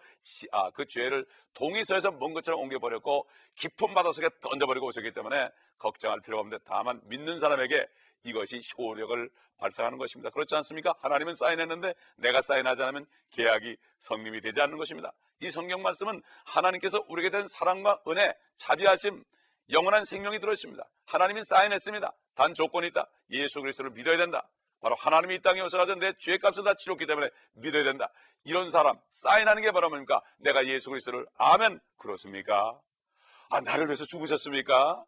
아, 0.52 0.70
그 0.72 0.86
죄를 0.86 1.26
동의서에서 1.54 2.12
먼 2.12 2.34
것처럼 2.34 2.60
옮겨버렸고 2.62 3.28
깊은 3.56 3.94
바다 3.94 4.12
속에 4.12 4.30
던져버리고 4.42 4.88
오셨기 4.88 5.12
때문에 5.12 5.50
걱정할 5.78 6.22
필요가 6.22 6.42
없는데 6.42 6.64
다만 6.66 7.02
믿는 7.06 7.40
사람에게 7.40 7.88
이것이 8.26 8.62
효력을 8.78 9.30
발생하는 9.58 9.98
것입니다. 9.98 10.30
그렇지 10.30 10.56
않습니까? 10.56 10.94
하나님은 11.00 11.36
사인했는데 11.36 11.94
내가 12.18 12.42
사인하지 12.42 12.84
않으면 12.84 13.06
계약이 13.32 13.78
성립이 14.00 14.42
되지 14.42 14.62
않는 14.62 14.78
것입니다. 14.78 15.14
이 15.42 15.52
성경 15.52 15.82
말씀은 15.82 16.22
하나님께서 16.46 17.04
우리에게 17.10 17.30
된 17.30 17.48
사랑과 17.48 18.02
은혜, 18.08 18.34
자비하심, 18.56 19.24
영원한 19.70 20.06
생명이 20.06 20.40
들어있습니다. 20.40 20.84
하나님이 21.06 21.44
사인했습니다. 21.46 22.14
단 22.36 22.54
조건이 22.54 22.88
있다. 22.88 23.10
예수 23.32 23.62
그리스도를 23.62 23.92
믿어야 23.92 24.18
된다. 24.18 24.50
바로 24.82 24.96
하나님이 24.96 25.36
이 25.36 25.42
땅에 25.42 25.62
오셔가지고 25.62 26.00
내 26.00 26.14
죄의 26.18 26.40
값을 26.40 26.64
다 26.64 26.74
치렀기 26.74 27.06
때문에 27.06 27.30
믿어야 27.54 27.84
된다. 27.84 28.12
이런 28.44 28.70
사람 28.70 29.00
사인하는 29.10 29.62
게 29.62 29.72
바로 29.72 29.90
뭡니까? 29.90 30.22
내가 30.40 30.66
예수 30.68 30.90
그리스도를 30.90 31.26
아멘 31.38 31.80
그렇습니까? 31.98 32.80
아 33.50 33.62
나를 33.62 33.88
위해서 33.88 34.06
죽으셨습니까? 34.06 35.06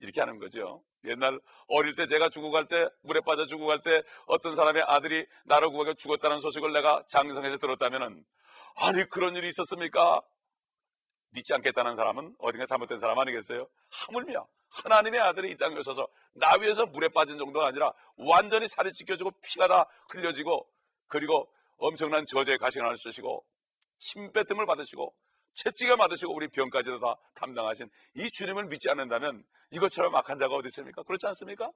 이렇게 0.00 0.20
하는 0.20 0.38
거죠. 0.38 0.84
옛날 1.04 1.40
어릴 1.66 1.96
때 1.96 2.06
제가 2.06 2.28
죽어갈 2.28 2.66
때 2.68 2.88
물에 3.02 3.20
빠져 3.20 3.46
죽어갈 3.46 3.82
때 3.82 4.02
어떤 4.26 4.54
사람의 4.54 4.84
아들이 4.86 5.26
나를 5.44 5.70
구하게 5.70 5.94
죽었다는 5.94 6.40
소식을 6.40 6.72
내가 6.72 7.02
장성에서 7.08 7.58
들었다면은 7.58 8.24
아니 8.76 9.04
그런 9.04 9.34
일이 9.34 9.48
있었습니까? 9.48 10.22
믿지 11.30 11.52
않겠다는 11.54 11.96
사람은 11.96 12.34
어딘가 12.38 12.66
잘못된 12.66 13.00
사람 13.00 13.18
아니겠어요? 13.18 13.68
하물며 13.90 14.46
하나님의 14.70 15.20
아들이 15.20 15.50
이 15.50 15.56
땅에 15.56 15.76
오셔서 15.78 16.08
나 16.34 16.54
위해서 16.56 16.86
물에 16.86 17.08
빠진 17.08 17.38
정도가 17.38 17.66
아니라 17.66 17.92
완전히 18.16 18.68
살이 18.68 18.92
찢겨지고 18.92 19.30
피가 19.42 19.68
다 19.68 19.86
흘려지고 20.10 20.68
그리고 21.06 21.50
엄청난 21.78 22.24
저주의 22.26 22.58
가시관을 22.58 22.96
쓰시고 22.96 23.44
침뱉음을 23.98 24.66
받으시고 24.66 25.14
채찍을 25.54 25.96
받으시고 25.96 26.34
우리 26.34 26.48
병까지도 26.48 27.00
다 27.00 27.16
담당하신 27.34 27.88
이 28.14 28.30
주님을 28.30 28.66
믿지 28.66 28.90
않는다면 28.90 29.44
이것처럼 29.70 30.14
악한 30.14 30.38
자가 30.38 30.54
어디 30.54 30.68
있습니까? 30.68 31.02
그렇지 31.02 31.26
않습니까? 31.28 31.70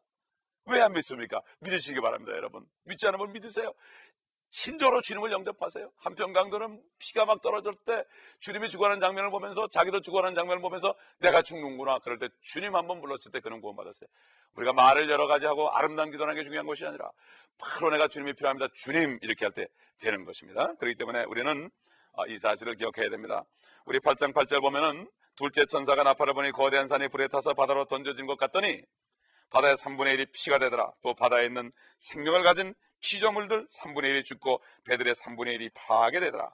왜 0.66 0.80
안 0.80 0.92
믿습니까? 0.92 1.40
믿으시기 1.60 2.00
바랍니다, 2.00 2.36
여러분. 2.36 2.64
믿지 2.84 3.06
않으면 3.08 3.32
믿으세요. 3.32 3.72
친절로 4.52 5.00
주님을 5.00 5.32
영접하세요. 5.32 5.90
한편 5.96 6.32
강도는 6.34 6.80
피가 6.98 7.24
막 7.24 7.40
떨어질 7.40 7.72
때 7.86 8.04
주님이 8.38 8.68
죽어가는 8.68 9.00
장면을 9.00 9.30
보면서 9.30 9.66
자기도 9.66 10.00
죽어가는 10.00 10.34
장면을 10.34 10.60
보면서 10.60 10.94
내가 11.18 11.40
죽는구나. 11.42 11.98
그럴 12.00 12.18
때 12.18 12.28
주님 12.42 12.76
한 12.76 12.86
번 12.86 13.00
불렀을 13.00 13.32
때 13.32 13.40
그는 13.40 13.62
구원받았어요. 13.62 14.06
우리가 14.56 14.74
말을 14.74 15.08
여러 15.08 15.26
가지 15.26 15.46
하고 15.46 15.70
아름다운 15.70 16.10
기도하는 16.10 16.34
게 16.36 16.42
중요한 16.44 16.66
것이 16.66 16.84
아니라 16.84 17.10
바로 17.58 17.90
내가 17.90 18.08
주님이 18.08 18.34
필요합니다. 18.34 18.68
주님 18.74 19.18
이렇게 19.22 19.46
할 19.46 19.52
때 19.54 19.66
되는 19.98 20.24
것입니다. 20.26 20.74
그렇기 20.74 20.96
때문에 20.96 21.24
우리는 21.24 21.70
아, 22.14 22.26
이 22.28 22.36
사실을 22.36 22.74
기억해야 22.76 23.08
됩니다. 23.08 23.44
우리 23.86 23.98
8장 24.00 24.34
8절 24.34 24.60
보면은 24.60 25.08
둘째 25.34 25.64
천사가 25.64 26.02
나팔을 26.02 26.34
보니 26.34 26.50
거대한 26.52 26.86
산이 26.88 27.08
불에 27.08 27.26
타서 27.28 27.54
바다로 27.54 27.86
던져진 27.86 28.26
것 28.26 28.36
같더니 28.36 28.82
바다의 29.52 29.76
3분의 29.76 30.16
1이 30.16 30.32
피가 30.32 30.58
되더라. 30.58 30.90
또 31.02 31.14
바다에 31.14 31.44
있는 31.44 31.70
생명을 31.98 32.42
가진 32.42 32.74
피조물들 33.00 33.68
3분의 33.68 34.04
1이 34.04 34.24
죽고 34.24 34.62
배들의 34.84 35.14
3분의 35.14 35.58
1이 35.58 35.70
파괴되더라. 35.74 36.50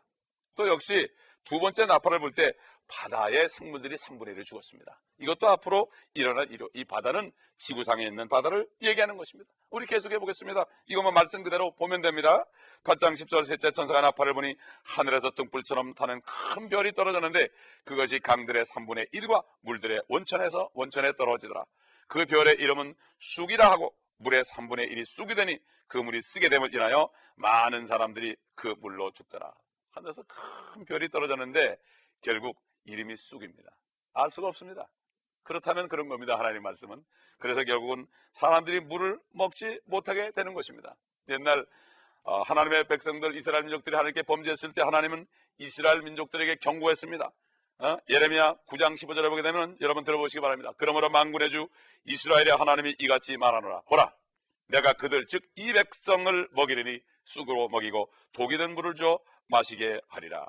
또 0.57 0.69
역시 0.69 1.09
두 1.45 1.61
번째 1.61 1.87
나팔을 1.87 2.19
불때 2.19 2.53
바다의 2.89 3.49
생물들이 3.49 3.97
3분의 3.97 4.35
1을 4.35 4.45
죽었습니다. 4.45 5.01
이것도 5.19 5.47
앞으로 5.47 5.91
일어날 6.15 6.51
일요. 6.51 6.69
이 6.75 6.85
바다는 6.85 7.31
지구상에 7.57 8.05
있는 8.05 8.29
바다를 8.29 8.67
얘기하는 8.83 9.17
것입니다. 9.17 9.51
우리 9.71 9.87
계속해 9.87 10.19
보겠습니다. 10.19 10.65
이것만 10.87 11.15
말씀 11.15 11.43
그대로 11.43 11.71
보면 11.77 12.01
됩니다. 12.01 12.45
8장 12.85 13.13
10절 13.13 13.45
셋째 13.45 13.71
천사가 13.71 14.01
나팔을 14.01 14.35
보니 14.35 14.57
하늘에서 14.85 15.31
등불처럼 15.31 15.95
타는 15.95 16.23
큰 16.23 16.69
별이 16.69 16.93
떨어졌는데 16.93 17.49
그것이 17.85 18.19
강들의 18.21 18.65
3분의 18.65 19.13
1과 19.13 19.45
물들의 19.61 20.03
원천에서 20.09 20.71
원천에 20.75 21.13
떨어지더라. 21.13 21.65
그 22.09 22.25
별의 22.27 22.57
이름은 22.59 22.95
쑥이라 23.19 23.71
하고 23.71 23.95
물의 24.17 24.43
3분의 24.43 24.91
1이 24.91 25.05
쑥이 25.05 25.35
되니 25.35 25.59
그 25.87 25.99
물이 25.99 26.21
쓰게 26.21 26.49
됨을 26.49 26.75
인하여 26.75 27.11
많은 27.37 27.87
사람들이 27.87 28.37
그 28.55 28.75
물로 28.81 29.11
죽더라. 29.13 29.53
하늘에서 29.91 30.23
큰 30.25 30.85
별이 30.85 31.09
떨어졌는데 31.09 31.79
결국 32.21 32.61
이름이 32.85 33.17
쑥입니다. 33.17 33.71
알 34.15 34.31
수가 34.31 34.49
없습니다. 34.49 34.89
그렇다면 35.45 35.89
그런 35.89 36.09
겁니다. 36.09 36.39
하나님 36.39 36.63
말씀은. 36.63 37.03
그래서 37.39 37.65
결국은 37.65 38.07
사람들이 38.33 38.81
물을 38.81 39.19
먹지 39.31 39.81
못하게 39.85 40.31
되는 40.33 40.53
것입니다. 40.55 40.97
옛날 41.29 41.65
어, 42.25 42.43
하나님의 42.43 42.85
백성들 42.89 43.35
이스라엘 43.37 43.63
민족들이 43.63 43.97
하나님께 43.97 44.23
범죄했을 44.23 44.73
때 44.73 44.83
하나님은 44.83 45.27
이스라엘 45.59 46.03
민족들에게 46.03 46.57
경고했습니다. 46.57 47.31
어? 47.81 47.97
예레미야 48.09 48.57
9장 48.69 48.95
15절에 48.95 49.29
보게 49.31 49.43
되면 49.43 49.77
여러분 49.81 50.05
들어보시기 50.05 50.41
바랍니다. 50.41 50.73
그러므로 50.79 51.09
만군의 51.11 51.51
주 51.51 51.69
이스라엘의 52.07 52.57
하나님이 52.57 52.97
이같이 52.99 53.37
말하노라. 53.37 53.83
보라, 53.83 54.13
내가 54.69 54.93
그들 54.95 55.27
즉 55.27 55.45
이 55.57 55.73
백성을 55.73 56.49
먹이리니 56.53 57.01
쑥으로 57.25 57.69
먹이고 57.69 58.11
독이 58.33 58.57
든 58.59 58.75
물을 58.75 58.95
줘 58.95 59.21
마시게 59.49 60.01
하리라. 60.09 60.47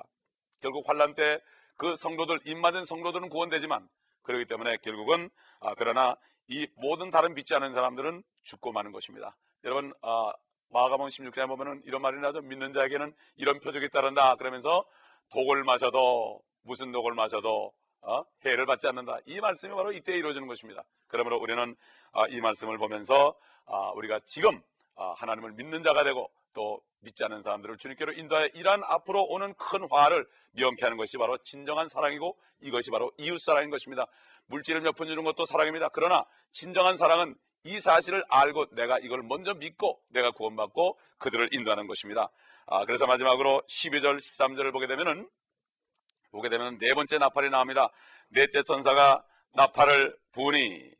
결국 0.60 0.88
환란 0.88 1.14
때 1.14 1.40
그 1.80 1.96
성도들 1.96 2.40
입맞은 2.44 2.84
성도들은 2.84 3.30
구원되지만 3.30 3.88
그렇기 4.22 4.44
때문에 4.44 4.76
결국은 4.82 5.30
아, 5.60 5.74
그러나 5.74 6.14
이 6.46 6.68
모든 6.76 7.10
다른 7.10 7.32
믿지 7.32 7.54
않은 7.54 7.72
사람들은 7.72 8.22
죽고 8.42 8.72
마는 8.72 8.92
것입니다. 8.92 9.34
여러분 9.64 9.94
아, 10.02 10.30
마가복음 10.68 11.08
16장에 11.08 11.48
보면은 11.48 11.80
이런 11.86 12.02
말이 12.02 12.18
나죠. 12.20 12.42
믿는 12.42 12.74
자에게는 12.74 13.14
이런 13.36 13.60
표적이 13.60 13.88
따른다. 13.88 14.36
그러면서 14.36 14.84
독을 15.30 15.64
마셔도 15.64 16.42
무슨 16.62 16.92
독을 16.92 17.14
마셔도 17.14 17.72
어? 18.02 18.24
해를 18.44 18.66
받지 18.66 18.86
않는다. 18.86 19.18
이 19.26 19.40
말씀이 19.40 19.74
바로 19.74 19.92
이때 19.92 20.16
이루어지는 20.16 20.48
것입니다. 20.48 20.84
그러므로 21.06 21.38
우리는 21.38 21.76
아, 22.12 22.26
이 22.28 22.40
말씀을 22.40 22.78
보면서 22.78 23.34
아, 23.66 23.90
우리가 23.94 24.20
지금 24.24 24.60
아, 24.96 25.12
하나님을 25.16 25.52
믿는 25.52 25.82
자가 25.82 26.04
되고 26.04 26.30
또 26.52 26.80
믿지 27.00 27.24
않는 27.24 27.42
사람들을 27.42 27.76
주님께로 27.76 28.12
인도하여 28.12 28.48
이러한 28.54 28.82
앞으로 28.84 29.24
오는 29.24 29.54
큰 29.54 29.86
화를 29.90 30.26
명케 30.52 30.84
하는 30.84 30.96
것이 30.96 31.16
바로 31.16 31.38
진정한 31.38 31.88
사랑이고 31.88 32.36
이것이 32.60 32.90
바로 32.90 33.12
이웃 33.18 33.40
사랑인 33.40 33.70
것입니다. 33.70 34.06
물질을 34.46 34.80
몇푼 34.80 35.06
주는 35.06 35.22
것도 35.24 35.46
사랑입니다. 35.46 35.88
그러나 35.90 36.24
진정한 36.50 36.96
사랑은 36.96 37.36
이 37.64 37.78
사실을 37.78 38.24
알고 38.28 38.74
내가 38.74 38.98
이걸 38.98 39.22
먼저 39.22 39.54
믿고 39.54 40.00
내가 40.08 40.30
구원받고 40.30 40.98
그들을 41.18 41.50
인도하는 41.52 41.86
것입니다. 41.86 42.30
아, 42.66 42.84
그래서 42.84 43.06
마지막으로 43.06 43.62
12절, 43.68 44.16
13절을 44.16 44.72
보게 44.72 44.86
되면은 44.86 45.28
보게 46.30 46.48
되면 46.48 46.78
네 46.78 46.94
번째 46.94 47.18
나팔이 47.18 47.50
나옵니다. 47.50 47.88
넷째 48.28 48.62
천사가 48.62 49.24
나팔을 49.54 50.16
부니 50.32 50.90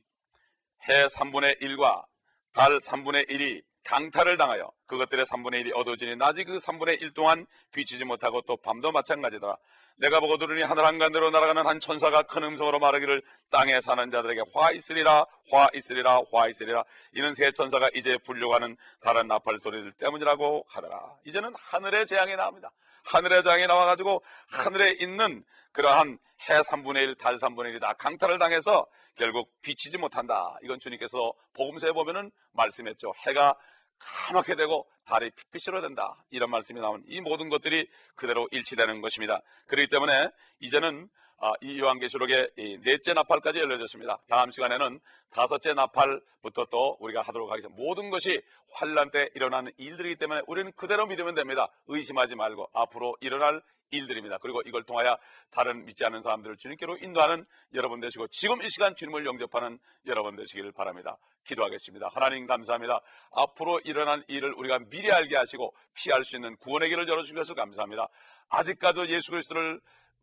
해 0.88 1.06
3분의 1.06 1.60
1과 1.60 2.04
달 2.52 2.78
3분의 2.78 3.28
1이 3.30 3.62
강탈을 3.84 4.36
당하여 4.36 4.70
그것들의 4.90 5.24
3분의 5.24 5.64
1이 5.64 5.76
어두워지니 5.76 6.16
낮이 6.16 6.42
그 6.42 6.56
3분의 6.56 7.00
1 7.00 7.12
동안 7.12 7.46
비치지 7.72 8.04
못하고 8.04 8.40
또 8.42 8.56
밤도 8.56 8.90
마찬가지더라. 8.90 9.56
내가 9.96 10.18
보고 10.18 10.36
들으니 10.36 10.62
하늘 10.62 10.84
한가운데로 10.84 11.30
날아가는 11.30 11.64
한 11.64 11.78
천사가 11.78 12.22
큰 12.22 12.42
음성으로 12.42 12.80
말하기를 12.80 13.22
땅에 13.50 13.80
사는 13.80 14.10
자들에게 14.10 14.42
화 14.52 14.72
있으리라 14.72 15.26
화 15.52 15.68
있으리라 15.74 16.22
화 16.32 16.48
있으리라 16.48 16.82
이는 17.12 17.34
세 17.34 17.52
천사가 17.52 17.90
이제 17.94 18.18
불려가는 18.18 18.76
다른 19.00 19.28
나팔 19.28 19.60
소리들 19.60 19.92
때문이라고 19.92 20.66
하더라. 20.68 21.14
이제는 21.24 21.52
하늘의 21.56 22.06
재앙이 22.06 22.34
나옵니다. 22.34 22.72
하늘의 23.04 23.44
재앙이 23.44 23.68
나와가지고 23.68 24.24
하늘에 24.50 24.96
있는 24.98 25.44
그러한 25.72 26.18
해 26.48 26.54
3분의 26.54 26.96
1, 26.96 27.14
달 27.14 27.36
3분의 27.36 27.76
1이 27.76 27.80
다 27.80 27.92
강탈을 27.92 28.40
당해서 28.40 28.86
결국 29.14 29.52
비치지 29.62 29.98
못한다. 29.98 30.56
이건 30.64 30.80
주님께서 30.80 31.32
복음서에 31.54 31.92
보면은 31.92 32.32
말씀했죠. 32.54 33.12
해가 33.26 33.54
까맣게 34.00 34.56
되고 34.56 34.88
달이 35.04 35.30
핏빛으로 35.30 35.80
된다. 35.80 36.24
이런 36.30 36.50
말씀이 36.50 36.80
나온 36.80 37.02
이 37.06 37.20
모든 37.20 37.48
것들이 37.48 37.88
그대로 38.14 38.48
일치되는 38.50 39.00
것입니다. 39.00 39.42
그렇기 39.66 39.88
때문에 39.88 40.30
이제는 40.60 41.04
아, 41.04 41.19
이 41.62 41.78
요한계시록의 41.78 42.50
이 42.56 42.78
넷째 42.82 43.14
나팔까지 43.14 43.60
열려졌습니다. 43.60 44.18
다음 44.28 44.50
시간에는 44.50 45.00
다섯째 45.30 45.72
나팔부터 45.74 46.66
또 46.66 46.96
우리가 47.00 47.22
하도록 47.22 47.50
하겠습니다. 47.50 47.82
모든 47.82 48.10
것이 48.10 48.42
환란 48.72 49.10
때 49.10 49.30
일어나는 49.34 49.72
일들이기 49.78 50.16
때문에 50.16 50.42
우리는 50.46 50.70
그대로 50.72 51.06
믿으면 51.06 51.34
됩니다. 51.34 51.68
의심하지 51.86 52.36
말고 52.36 52.68
앞으로 52.72 53.16
일어날 53.20 53.62
일들입니다. 53.90 54.38
그리고 54.38 54.62
이걸 54.66 54.84
통하여 54.84 55.18
다른 55.50 55.84
믿지 55.84 56.04
않는 56.04 56.22
사람들을 56.22 56.56
주님께로 56.58 56.98
인도하는 56.98 57.44
여러분 57.74 58.00
되시고 58.00 58.28
지금 58.28 58.62
이 58.62 58.70
시간 58.70 58.94
주님을 58.94 59.26
영접하는 59.26 59.78
여러분 60.06 60.36
되시기를 60.36 60.72
바랍니다. 60.72 61.16
기도하겠습니다. 61.44 62.08
하나님 62.12 62.46
감사합니다. 62.46 63.00
앞으로 63.32 63.80
일어날 63.84 64.24
일을 64.28 64.54
우리가 64.54 64.78
미리 64.90 65.10
알게 65.10 65.36
하시고 65.36 65.74
피할 65.94 66.24
수 66.24 66.36
있는 66.36 66.56
구원의 66.58 66.88
길을 66.90 67.08
열어주셔서 67.08 67.54
감사합니다. 67.54 68.08
아직까지 68.48 69.12
예수 69.12 69.30
그리스도를 69.30 69.80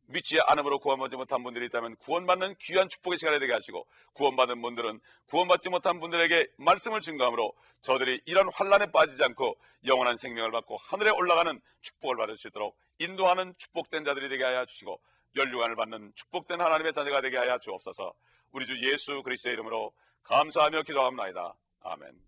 믿지 0.08 0.38
않음으로 0.48 0.80
구원받지 0.80 1.16
못한 1.16 1.44
분들이 1.44 1.66
있다면 1.68 1.96
구원받는 1.98 2.56
귀한 2.62 2.88
축복의 2.90 3.18
시간이 3.18 3.40
되게 3.40 3.54
하시고 3.54 3.86
구원받은 4.14 4.62
분들은 4.62 5.00
구원받지 5.28 5.70
못한 5.70 6.00
분들에게 6.00 6.48
말씀을 6.58 7.02
증거함으로 7.02 7.54
저들이 7.82 8.22
이런 8.26 8.50
환란에 8.52 8.92
빠지지 8.92 9.24
않고 9.24 9.58
영원한 9.86 10.18
생명을 10.18 10.52
받고 10.52 10.78
하늘에 10.78 11.12
올라가는 11.12 11.60
축복을 11.82 12.16
받을 12.16 12.38
수 12.38 12.48
있도록 12.48 12.78
인도하는 13.00 13.54
축복된 13.58 14.04
자들이 14.04 14.30
되게 14.30 14.44
하여 14.44 14.66
주시고 14.66 15.00
연류관을 15.36 15.76
받는 15.76 16.14
축복된 16.16 16.60
하나님의 16.60 16.94
자녀가 16.94 17.22
되게 17.22 17.38
하여 17.38 17.58
주옵소서 17.60 18.14
우리 18.52 18.66
주 18.66 18.76
예수 18.92 19.22
그리스도의 19.24 19.54
이름으로 19.54 19.92
감사하며 20.24 20.84
기도합니다. 20.84 21.56
아멘. 21.82 22.27